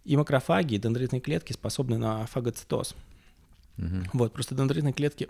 [0.05, 2.95] и макрофаги, и дендритные клетки способны на фагоцитоз.
[3.77, 3.87] Угу.
[4.15, 5.29] Вот, просто дендритные клетки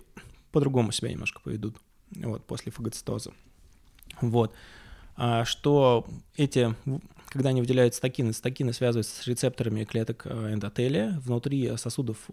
[0.51, 1.77] по-другому себя немножко поведут,
[2.15, 3.31] вот, после фагоцитоза.
[4.21, 4.53] Вот.
[5.15, 6.75] А что эти
[7.31, 11.17] когда они выделяют стакины, стакины связываются с рецепторами клеток э, эндотелия.
[11.23, 12.29] Внутри сосудов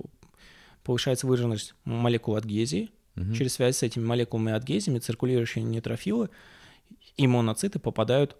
[0.82, 2.90] повышается выраженность молекул адгезии.
[3.14, 3.34] Угу.
[3.34, 6.30] Через связь с этими молекулами адгезиями циркулирующие нейтрофилы
[7.16, 8.36] и моноциты попадают,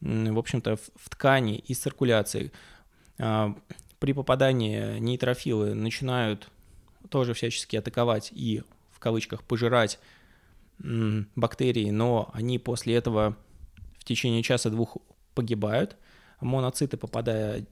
[0.00, 2.52] в общем-то, в ткани из циркуляции.
[3.18, 3.54] А,
[3.98, 6.50] при попадании нейтрофилы начинают
[7.08, 8.62] тоже всячески атаковать и,
[8.98, 10.00] в кавычках, пожирать
[10.80, 13.36] бактерии, но они после этого
[13.96, 14.96] в течение часа-двух
[15.36, 15.96] погибают,
[16.40, 17.64] моноциты, попадая,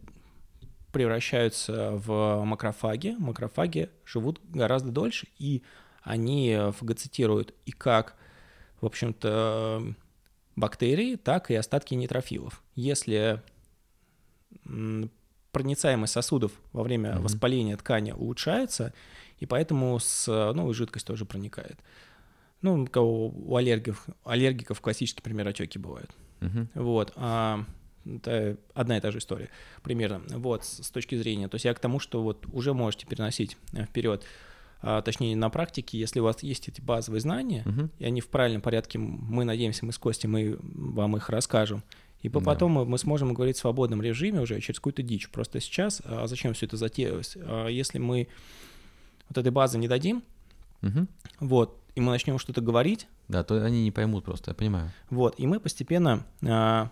[0.93, 3.17] превращаются в макрофаги.
[3.19, 5.65] Макрофаги живут гораздо дольше, и
[6.03, 8.15] они фагоцитируют и как,
[8.81, 9.83] в общем-то,
[10.55, 12.63] бактерии, так и остатки нейтрофилов.
[12.77, 13.43] Если
[15.51, 17.23] проницаемость сосудов во время mm-hmm.
[17.23, 18.95] воспаления ткани улучшается,
[19.39, 21.79] и поэтому с, ну, жидкость тоже проникает.
[22.63, 26.11] Ну, у, кого, у аллергиков, аллергиков классический пример отеки бывают.
[26.41, 26.69] Угу.
[26.83, 27.13] Вот.
[27.17, 27.65] А,
[28.05, 29.51] это одна и та же история
[29.83, 30.23] примерно.
[30.29, 31.49] Вот, с точки зрения.
[31.49, 34.25] То есть я к тому, что вот уже можете переносить э, вперед
[34.81, 38.29] а, точнее на практике, если у вас есть эти базовые знания, uh и они в
[38.29, 41.83] правильном порядке, мы надеемся, мы с Костей, мы вам их расскажем,
[42.23, 42.41] и да.
[42.41, 45.29] потом мы, мы сможем говорить в свободном режиме уже через какую-то дичь.
[45.31, 47.37] Просто сейчас, а зачем все это затеялось?
[47.41, 48.29] А если мы
[49.29, 50.23] вот этой базы не дадим,
[50.83, 51.07] uh
[51.41, 54.91] вот, и мы начнем что-то говорить, Да, то они не поймут просто, я понимаю.
[55.11, 56.91] Вот, и мы постепенно а,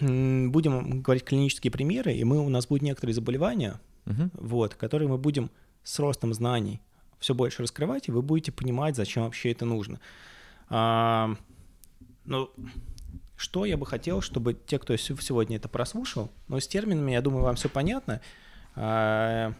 [0.00, 4.30] будем говорить клинические примеры, и мы, у нас будут некоторые заболевания, угу.
[4.34, 5.50] вот, которые мы будем
[5.82, 6.80] с ростом знаний
[7.18, 10.00] все больше раскрывать, и вы будете понимать, зачем вообще это нужно.
[10.68, 11.36] А,
[12.24, 12.50] ну,
[13.36, 17.44] что я бы хотел, чтобы те, кто сегодня это прослушал, но с терминами, я думаю,
[17.44, 18.20] вам все понятно.
[18.74, 19.54] А,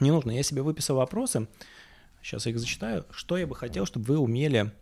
[0.00, 0.30] не нужно.
[0.30, 1.46] Я себе выписал вопросы.
[2.22, 3.04] Сейчас я их зачитаю.
[3.10, 4.72] Что я бы хотел, чтобы вы умели,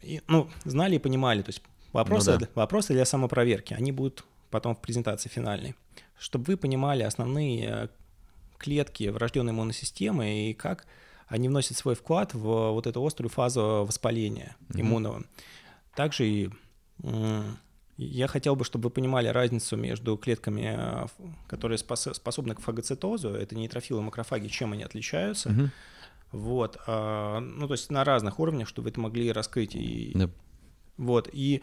[0.00, 1.42] и, ну, знали и понимали.
[1.42, 2.48] То есть вопросы, ну, да.
[2.54, 3.74] вопросы для самопроверки.
[3.74, 5.74] Они будут потом в презентации финальной.
[6.18, 7.88] Чтобы вы понимали основные э,
[8.58, 9.74] клетки врожденной иммунной
[10.50, 10.86] и как
[11.26, 14.80] они вносят свой вклад в вот эту острую фазу воспаления mm-hmm.
[14.80, 15.24] иммунного.
[15.94, 16.50] Также и
[17.96, 21.06] я хотел бы, чтобы вы понимали разницу между клетками, э,
[21.46, 25.50] которые способны к фагоцитозу, это нейтрофилы и макрофаги, чем они отличаются.
[25.50, 25.68] Mm-hmm.
[26.32, 30.30] Вот, а, ну то есть на разных уровнях, чтобы вы это могли раскрыть и yep.
[30.96, 31.62] вот и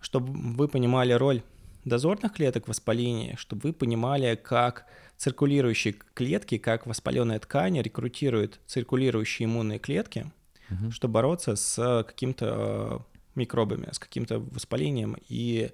[0.00, 1.42] чтобы вы понимали роль
[1.84, 4.86] дозорных клеток воспаления, чтобы вы понимали, как
[5.18, 10.32] циркулирующие клетки, как воспаленная ткань рекрутируют циркулирующие иммунные клетки,
[10.68, 10.90] угу.
[10.90, 15.70] чтобы бороться с каким-то э, микробами, с каким-то воспалением и,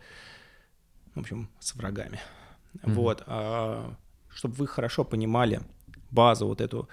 [1.14, 2.20] в общем, с врагами.
[2.82, 2.92] Угу.
[2.92, 3.94] Вот, а,
[4.28, 5.60] чтобы вы хорошо понимали
[6.10, 6.88] базу вот эту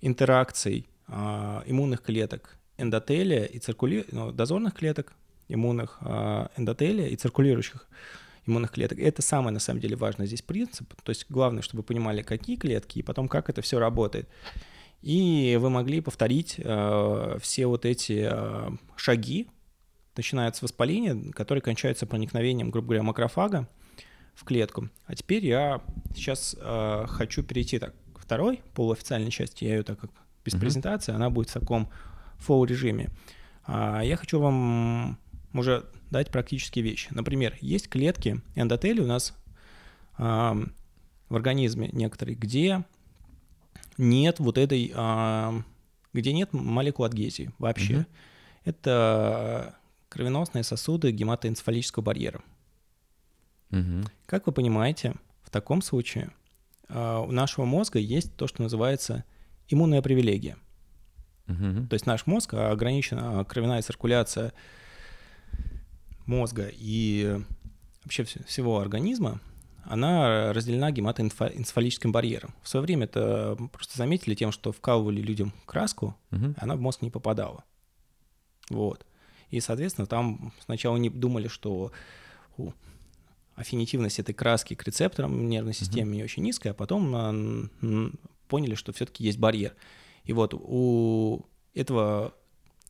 [0.00, 4.06] интеракций а, иммунных клеток эндотелия и циркули...
[4.10, 5.12] ну, дозорных клеток
[5.48, 7.86] иммунных а, эндотелия и циркулирующих
[8.46, 8.98] иммунных клеток.
[8.98, 10.92] И это самое, на самом деле, важный здесь принцип.
[11.02, 14.28] То есть главное, чтобы вы понимали, какие клетки, и потом, как это все работает.
[15.00, 19.48] И вы могли повторить э, все вот эти э, шаги,
[20.16, 23.68] начиная с воспаления, которые кончаются проникновением, грубо говоря, макрофага
[24.34, 24.88] в клетку.
[25.06, 25.82] А теперь я
[26.14, 29.64] сейчас э, хочу перейти так, к второй полуофициальной части.
[29.64, 30.10] Я ее так как
[30.44, 30.60] без mm-hmm.
[30.60, 31.88] презентации, она будет в таком
[32.38, 33.10] фоу-режиме.
[33.64, 35.18] А, я хочу вам
[35.54, 37.08] уже дать практические вещи.
[37.10, 39.34] Например, есть клетки эндотели у нас
[40.18, 42.84] э, в организме некоторые, где
[43.98, 45.62] нет вот этой, э,
[46.12, 47.98] где нет молекул адгезии вообще.
[47.98, 48.06] Угу.
[48.64, 49.74] Это
[50.12, 52.42] кровеносные сосуды гематоэнцефалического барьера.
[53.70, 54.04] Угу.
[54.26, 56.30] Как вы понимаете, в таком случае
[56.88, 59.24] э, у нашего мозга есть то, что называется
[59.68, 60.58] иммунная привилегия.
[61.48, 61.88] Угу.
[61.88, 64.52] То есть наш мозг ограничена кровяная циркуляция
[66.26, 67.40] мозга и
[68.04, 69.40] вообще всего организма,
[69.84, 72.54] она разделена гематоэнцефалическим барьером.
[72.62, 76.54] В свое время это просто заметили тем, что вкалывали людям краску, угу.
[76.58, 77.64] она в мозг не попадала.
[78.68, 79.04] Вот.
[79.52, 81.92] И, соответственно, там сначала не думали, что
[82.56, 82.72] у,
[83.54, 87.70] аффинитивность этой краски к рецепторам нервной системы не очень низкая, а потом
[88.48, 89.74] поняли, что все-таки есть барьер.
[90.24, 92.34] И вот у этого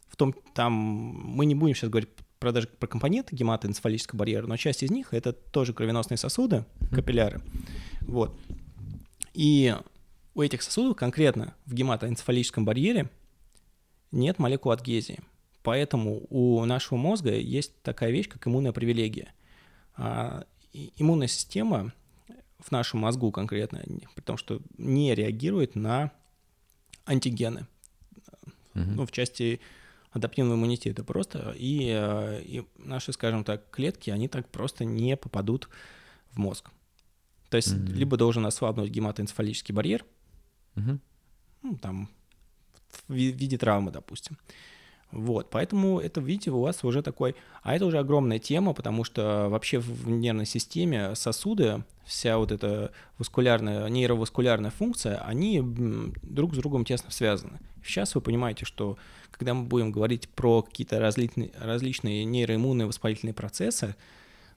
[0.09, 4.57] в том, там мы не будем сейчас говорить про даже про компоненты гематоэнцефалического барьера, но
[4.57, 7.41] часть из них это тоже кровеносные сосуды, капилляры.
[8.03, 8.39] Вот.
[9.35, 9.75] И
[10.35, 13.11] у этих сосудов конкретно в гематоэнцефалическом барьере
[14.13, 15.21] нет молекул адгезии.
[15.63, 19.33] Поэтому у нашего мозга есть такая вещь, как иммунная привилегия.
[19.95, 20.45] А,
[20.97, 21.93] иммунная система
[22.59, 23.83] в нашем мозгу конкретно,
[24.15, 26.11] при том, что не реагирует на
[27.07, 27.67] антигены.
[28.75, 28.85] Угу.
[28.85, 29.61] Ну, в части
[30.13, 35.69] адаптивного иммунитета просто, и, э, и наши, скажем так, клетки, они так просто не попадут
[36.31, 36.71] в мозг.
[37.49, 37.93] То есть mm-hmm.
[37.93, 40.05] либо должен ослабнуть гематоэнцефалический барьер,
[40.75, 40.99] mm-hmm.
[41.63, 42.11] ну, там,
[43.09, 44.39] в виде травмы, допустим.
[45.13, 47.37] Вот, поэтому это, видите, у вас уже такой...
[47.63, 52.93] А это уже огромная тема, потому что вообще в нервной системе сосуды, вся вот эта
[53.19, 57.61] васкулярная, нейроваскулярная функция, они друг с другом тесно связаны.
[57.85, 58.97] Сейчас вы понимаете, что
[59.31, 63.95] когда мы будем говорить про какие-то различные, различные нейроиммунные воспалительные процессы,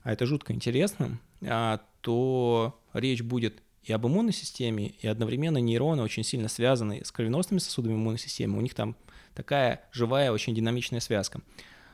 [0.02, 6.02] а это жутко интересно, а, то речь будет и об иммунной системе, и одновременно нейроны
[6.02, 8.58] очень сильно связаны с кровеносными сосудами иммунной системы.
[8.58, 8.96] У них там
[9.36, 11.40] такая живая, очень динамичная связка.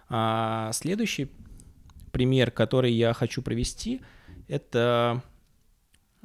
[0.08, 1.30] А следующий
[2.12, 4.00] пример, который я хочу провести,
[4.48, 5.22] это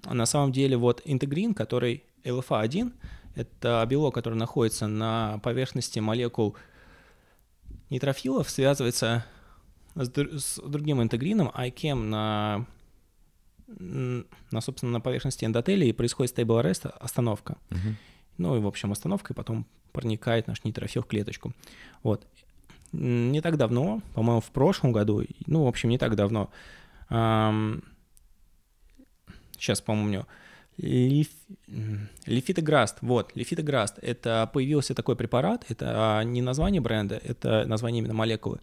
[0.05, 2.93] на самом деле вот интегрин, который LFA1,
[3.35, 6.55] это белок, который находится на поверхности молекул
[7.89, 9.25] нейтрофилов, связывается
[9.95, 12.65] с, с другим интегрином, ICAM на,
[13.67, 17.57] на, собственно, на поверхности эндотелия, и происходит stable arrest, остановка.
[17.69, 17.93] Uh-huh.
[18.37, 21.53] Ну и, в общем, остановка, и потом проникает наш нейтрофил в клеточку.
[22.03, 22.25] Вот.
[22.91, 26.49] Не так давно, по-моему, в прошлом году, ну, в общем, не так давно,
[27.09, 27.83] эм,
[29.57, 30.25] сейчас помню,
[30.77, 31.29] Лиф...
[32.25, 38.59] Лифитограст, вот, лифитограст, это появился такой препарат, это не название бренда, это название именно молекулы.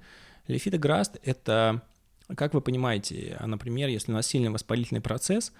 [0.46, 1.82] Лифитограст— это,
[2.36, 5.52] как вы понимаете, например, если у нас сильный воспалительный процесс,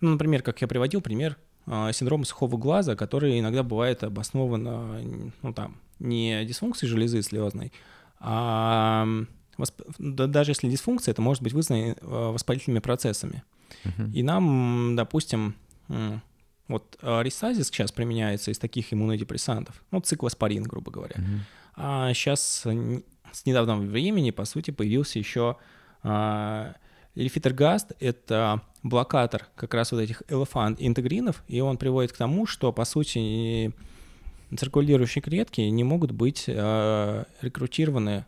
[0.00, 5.52] ну, например, как я приводил пример а, синдрома сухого глаза, который иногда бывает обоснован, ну,
[5.54, 7.72] там, не дисфункцией железы слезной,
[8.20, 9.06] а
[9.56, 9.82] восп...
[9.98, 13.42] даже если дисфункция, это может быть вызвано а, воспалительными процессами.
[13.84, 14.12] Uh-huh.
[14.12, 15.54] И нам, допустим,
[16.68, 21.16] вот ресазис сейчас применяется из таких иммунодепрессантов, ну, циклоспорин, грубо говоря.
[21.16, 21.40] Uh-huh.
[21.76, 22.66] А сейчас
[23.32, 25.56] с недавнего времени, по сути, появился еще
[26.02, 26.74] а,
[27.14, 32.72] Лифитергаст— это блокатор как раз вот этих элефант интегринов, и он приводит к тому, что,
[32.72, 33.72] по сути,
[34.56, 38.26] циркулирующие клетки не могут быть э, рекрутированы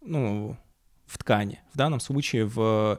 [0.00, 0.56] ну,
[1.06, 2.98] в ткани, в данном случае в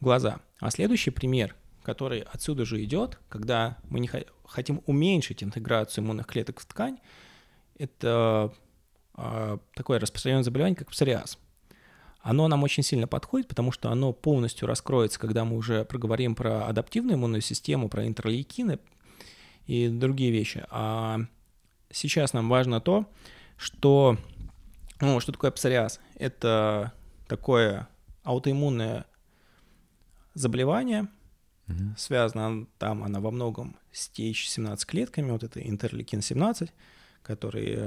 [0.00, 0.40] глаза.
[0.60, 4.10] А следующий пример, который отсюда же идет, когда мы не
[4.46, 6.98] хотим уменьшить интеграцию иммунных клеток в ткань,
[7.78, 8.52] это
[9.16, 11.38] э, такое распространенное заболевание, как псориаз.
[12.24, 16.66] Оно нам очень сильно подходит, потому что оно полностью раскроется, когда мы уже проговорим про
[16.66, 18.78] адаптивную иммунную систему, про интерлейкины
[19.66, 20.64] и другие вещи.
[20.70, 21.20] А
[21.90, 23.04] сейчас нам важно то,
[23.58, 24.16] что,
[25.02, 26.00] ну, что такое псориаз?
[26.14, 26.94] Это
[27.28, 27.88] такое
[28.22, 29.04] аутоиммунное
[30.32, 31.08] заболевание,
[31.68, 31.94] угу.
[31.98, 36.70] связано там она во многом с TH17 клетками, вот это интерлейкин-17,
[37.22, 37.78] который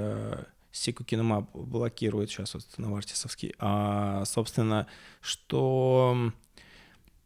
[0.78, 3.54] секукинумаб блокирует сейчас вот Новартисовский.
[3.58, 4.86] А, собственно,
[5.20, 6.32] что...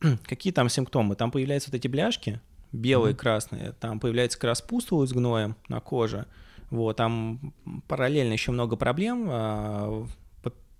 [0.24, 1.14] Какие там симптомы?
[1.14, 2.40] Там появляются вот эти бляшки,
[2.72, 3.18] белые, mm-hmm.
[3.18, 6.26] красные, там появляется как раз пустулы с гноем на коже,
[6.70, 7.52] вот, там
[7.86, 10.06] параллельно еще много проблем, а,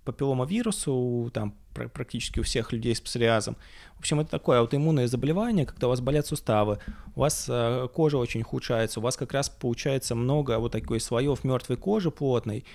[0.03, 3.57] папилломавирусу, там практически у всех людей с псориазом.
[3.95, 6.79] В общем, это такое аутоиммунное заболевание, когда у вас болят суставы,
[7.15, 11.43] у вас э, кожа очень ухудшается, у вас как раз получается много вот такой слоев
[11.43, 12.65] мертвой кожи плотной,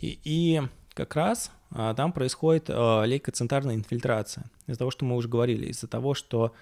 [0.00, 0.62] и, и
[0.94, 4.44] как раз а, там происходит а, инфильтрация.
[4.66, 6.54] Из-за того, что мы уже говорили, из-за того, что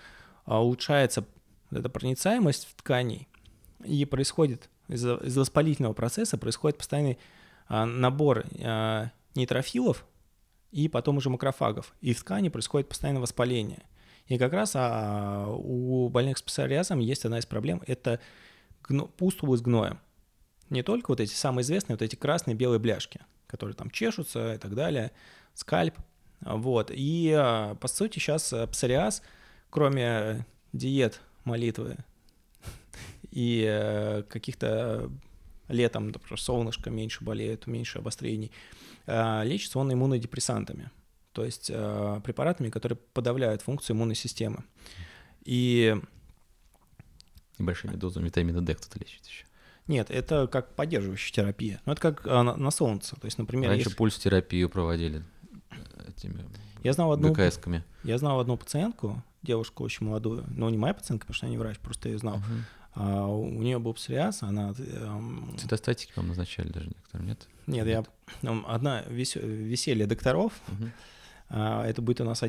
[0.44, 1.24] а, улучшается
[1.70, 3.28] эта проницаемость в тканей,
[3.84, 7.18] и происходит из-за, из воспалительного процесса происходит постоянный
[7.68, 10.04] а, набор а, нейтрофилов
[10.70, 11.94] и потом уже макрофагов.
[12.00, 13.82] И в ткани происходит постоянное воспаление.
[14.26, 18.20] И как раз а, у больных с псориазом есть одна из проблем– это
[18.82, 19.98] гно, пустулы с гноем.
[20.68, 24.58] Не только вот эти самые известные, вот эти красные белые бляшки, которые там чешутся и
[24.58, 25.12] так далее,
[25.54, 25.94] скальп.
[26.40, 26.90] Вот.
[26.92, 29.22] И, а, по сути, сейчас псориаз,
[29.70, 31.96] кроме диет, молитвы
[33.30, 35.10] и э, каких-то
[35.68, 38.50] летом, например, солнышко меньше болеет, меньше обострений,
[39.08, 40.90] Э, лечится он иммунодепрессантами,
[41.32, 44.64] то есть э, препаратами, которые подавляют функцию иммунной системы.
[45.44, 45.96] И...
[47.58, 49.46] Небольшими дозами витамина D кто-то лечит еще.
[49.86, 51.80] Нет, это как поддерживающая терапия.
[51.86, 53.16] Ну, это как э, на, на солнце.
[53.16, 53.96] То есть, например, Раньше если...
[53.96, 55.24] пульс-терапию проводили
[56.06, 56.44] этими
[56.84, 57.82] я знал одну, ГКСками.
[58.04, 61.58] Я знал одну пациентку, девушку очень молодую, но не моя пациентка, потому что я не
[61.58, 62.36] врач, просто ее знал.
[62.36, 62.60] Uh-huh.
[63.00, 64.74] А, у нее был псориаз, она...
[64.76, 65.56] Эм...
[65.56, 67.46] Цитостатики вам назначали даже некоторым, нет?
[67.68, 68.04] Нет, я...
[68.42, 69.36] Ну, одна вес...
[69.36, 70.90] веселье докторов, угу.
[71.84, 72.42] это будет у нас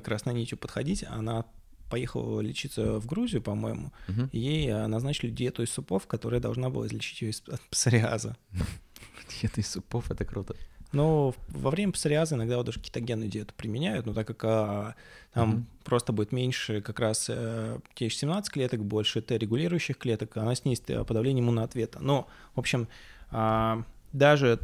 [0.00, 1.44] как раз на нитью подходить, она
[1.90, 4.30] поехала лечиться в Грузию, по-моему, угу.
[4.32, 8.38] ей а, назначили диету из супов, которая должна была излечить ее от псориаза.
[9.28, 10.56] Диета из супов— это круто.
[10.92, 14.94] Но во время псориаза иногда вот даже кетогенную диету применяют, но так как а,
[15.34, 15.64] там mm-hmm.
[15.84, 21.42] просто будет меньше как раз э, TH17 клеток, больше Т-регулирующих клеток, она снизит э, подавление
[21.42, 21.98] иммунного ответа.
[22.00, 22.88] Но, в общем,
[23.30, 23.82] а,
[24.14, 24.60] даже,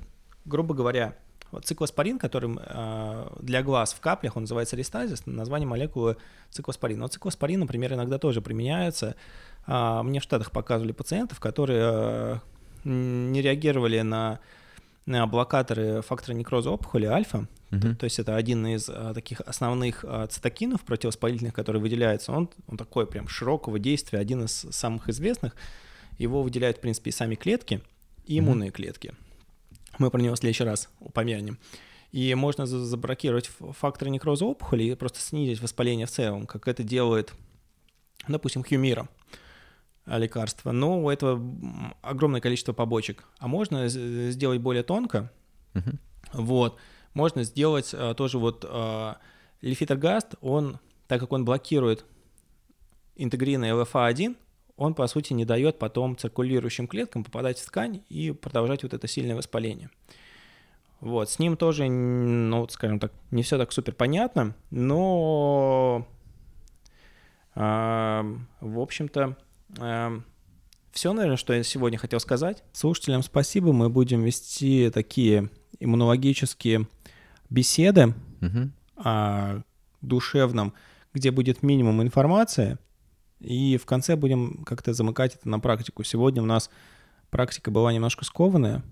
[0.46, 1.14] грубо говоря,
[1.50, 6.16] вот циклоспорин, который а, для глаз в каплях, он называется рестазис, название молекулы
[6.50, 7.00] циклоспорин.
[7.00, 9.14] Но циклоспорин, например, иногда тоже применяется.
[9.66, 12.40] А, мне в Штатах показывали пациентов, которые а,
[12.84, 14.40] не реагировали на Э,
[15.06, 17.80] блокаторы фактора некроза опухоли альфа, uh-huh.
[17.80, 22.32] то, то есть это один из а, таких основных а, цитокинов противовоспалительных, который выделяется.
[22.32, 25.54] Он, он такой прям широкого действия, один из самых известных.
[26.16, 27.82] Его выделяют, в принципе, и сами клетки,
[28.26, 28.72] и иммунные uh-huh.
[28.72, 29.14] клетки.
[29.98, 31.58] Мы про него в следующий раз упомянем.
[32.12, 37.34] И можно заблокировать факторы некроза опухоли и просто снизить воспаление в целом, как это делает,
[38.28, 39.08] допустим, хюмира.
[40.06, 41.40] А, лекарства, но у этого
[42.02, 43.24] огромное количество побочек.
[43.38, 45.30] А можно сделать более тонко.
[45.72, 45.98] Uh-huh.
[46.34, 46.78] Вот.
[47.14, 49.16] Можно сделать а, тоже вот а,
[49.62, 50.78] лифитогаст, он,
[51.08, 52.04] так как он блокирует
[53.16, 54.36] интегрины ЛФА1,
[54.76, 59.08] он, по сути, не дает потом циркулирующим клеткам попадать в ткань и продолжать вот это
[59.08, 59.88] сильное воспаление.
[61.00, 66.06] Вот, с ним тоже, ну, скажем так, не все так супер понятно, но
[67.54, 68.24] А,
[68.60, 69.36] в общем-то,
[70.92, 72.62] все, наверное, что я сегодня хотел сказать.
[72.72, 73.72] Слушателям спасибо.
[73.72, 75.50] Мы будем вести такие
[75.80, 76.86] иммунологические
[77.50, 78.72] беседы Мгм.
[78.96, 79.62] о
[80.00, 80.74] душевном,
[81.12, 82.78] где будет минимум информации,
[83.40, 86.04] и в конце будем как-то замыкать это на практику.
[86.04, 86.70] Сегодня у нас
[87.30, 88.82] практика была немножко скованная.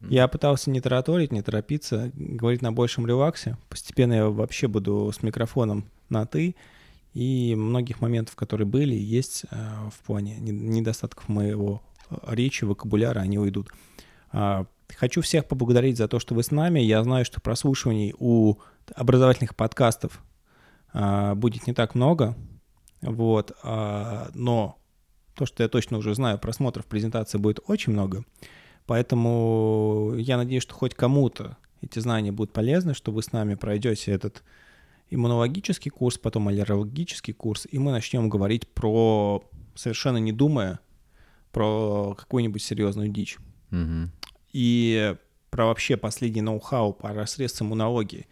[0.00, 3.56] Я пытался не тараторить, не торопиться, говорить на большем релаксе.
[3.70, 6.56] Постепенно я вообще буду с микрофоном на «ты»,
[7.14, 9.56] и многих моментов, которые были, есть э,
[9.90, 13.70] в плане не- недостатков моего э, речи, вокабуляра, они уйдут.
[14.32, 16.80] А, Хочу всех поблагодарить за то, что вы с нами.
[16.80, 18.56] Я знаю, что прослушиваний у
[18.94, 20.22] образовательных подкастов
[20.92, 22.36] а, будет не так много,
[23.00, 24.78] вот, а, но
[25.34, 28.24] то, что я точно уже знаю, просмотров презентации будет очень много,
[28.86, 34.12] поэтому я надеюсь, что хоть кому-то эти знания будут полезны, что вы с нами пройдете
[34.12, 34.42] этот
[35.14, 39.42] иммунологический курс, потом аллергический курс, и мы начнем говорить про,
[39.74, 40.80] совершенно не думая,
[41.52, 43.38] про какую-нибудь серьезную дичь
[43.70, 44.10] Мгм.
[44.52, 45.16] и
[45.50, 48.26] про вообще последний ноу-хау про средств иммунологии.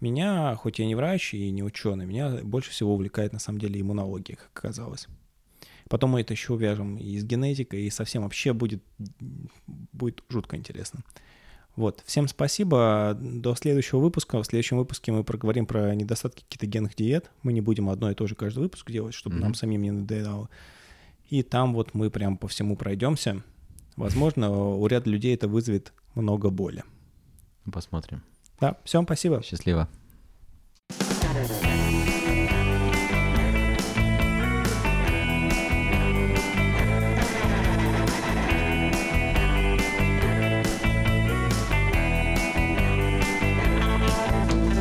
[0.00, 3.80] Меня, хоть я не врач и не ученый, меня больше всего увлекает на самом деле
[3.80, 5.06] иммунология, как оказалось.
[5.88, 8.82] Потом мы это еще увяжем и с генетикой, и совсем вообще будет,
[9.92, 11.00] будет жутко интересно.
[11.76, 13.16] Вот, всем спасибо.
[13.20, 14.42] До следующего выпуска.
[14.42, 17.30] В следующем выпуске мы проговорим про недостатки кетогенных диет.
[17.42, 19.44] Мы не будем одно и то же каждый выпуск делать, чтобы Мгм.
[19.44, 20.48] нам самим не надоедало.
[21.28, 23.42] И там вот мы прям по всему пройдемся.
[23.96, 26.82] Возможно, у ряда людей это вызовет много боли.
[27.70, 28.22] Посмотрим.
[28.60, 29.42] Да, всем спасибо.
[29.42, 29.88] Счастливо.
[30.88, 31.85] Thank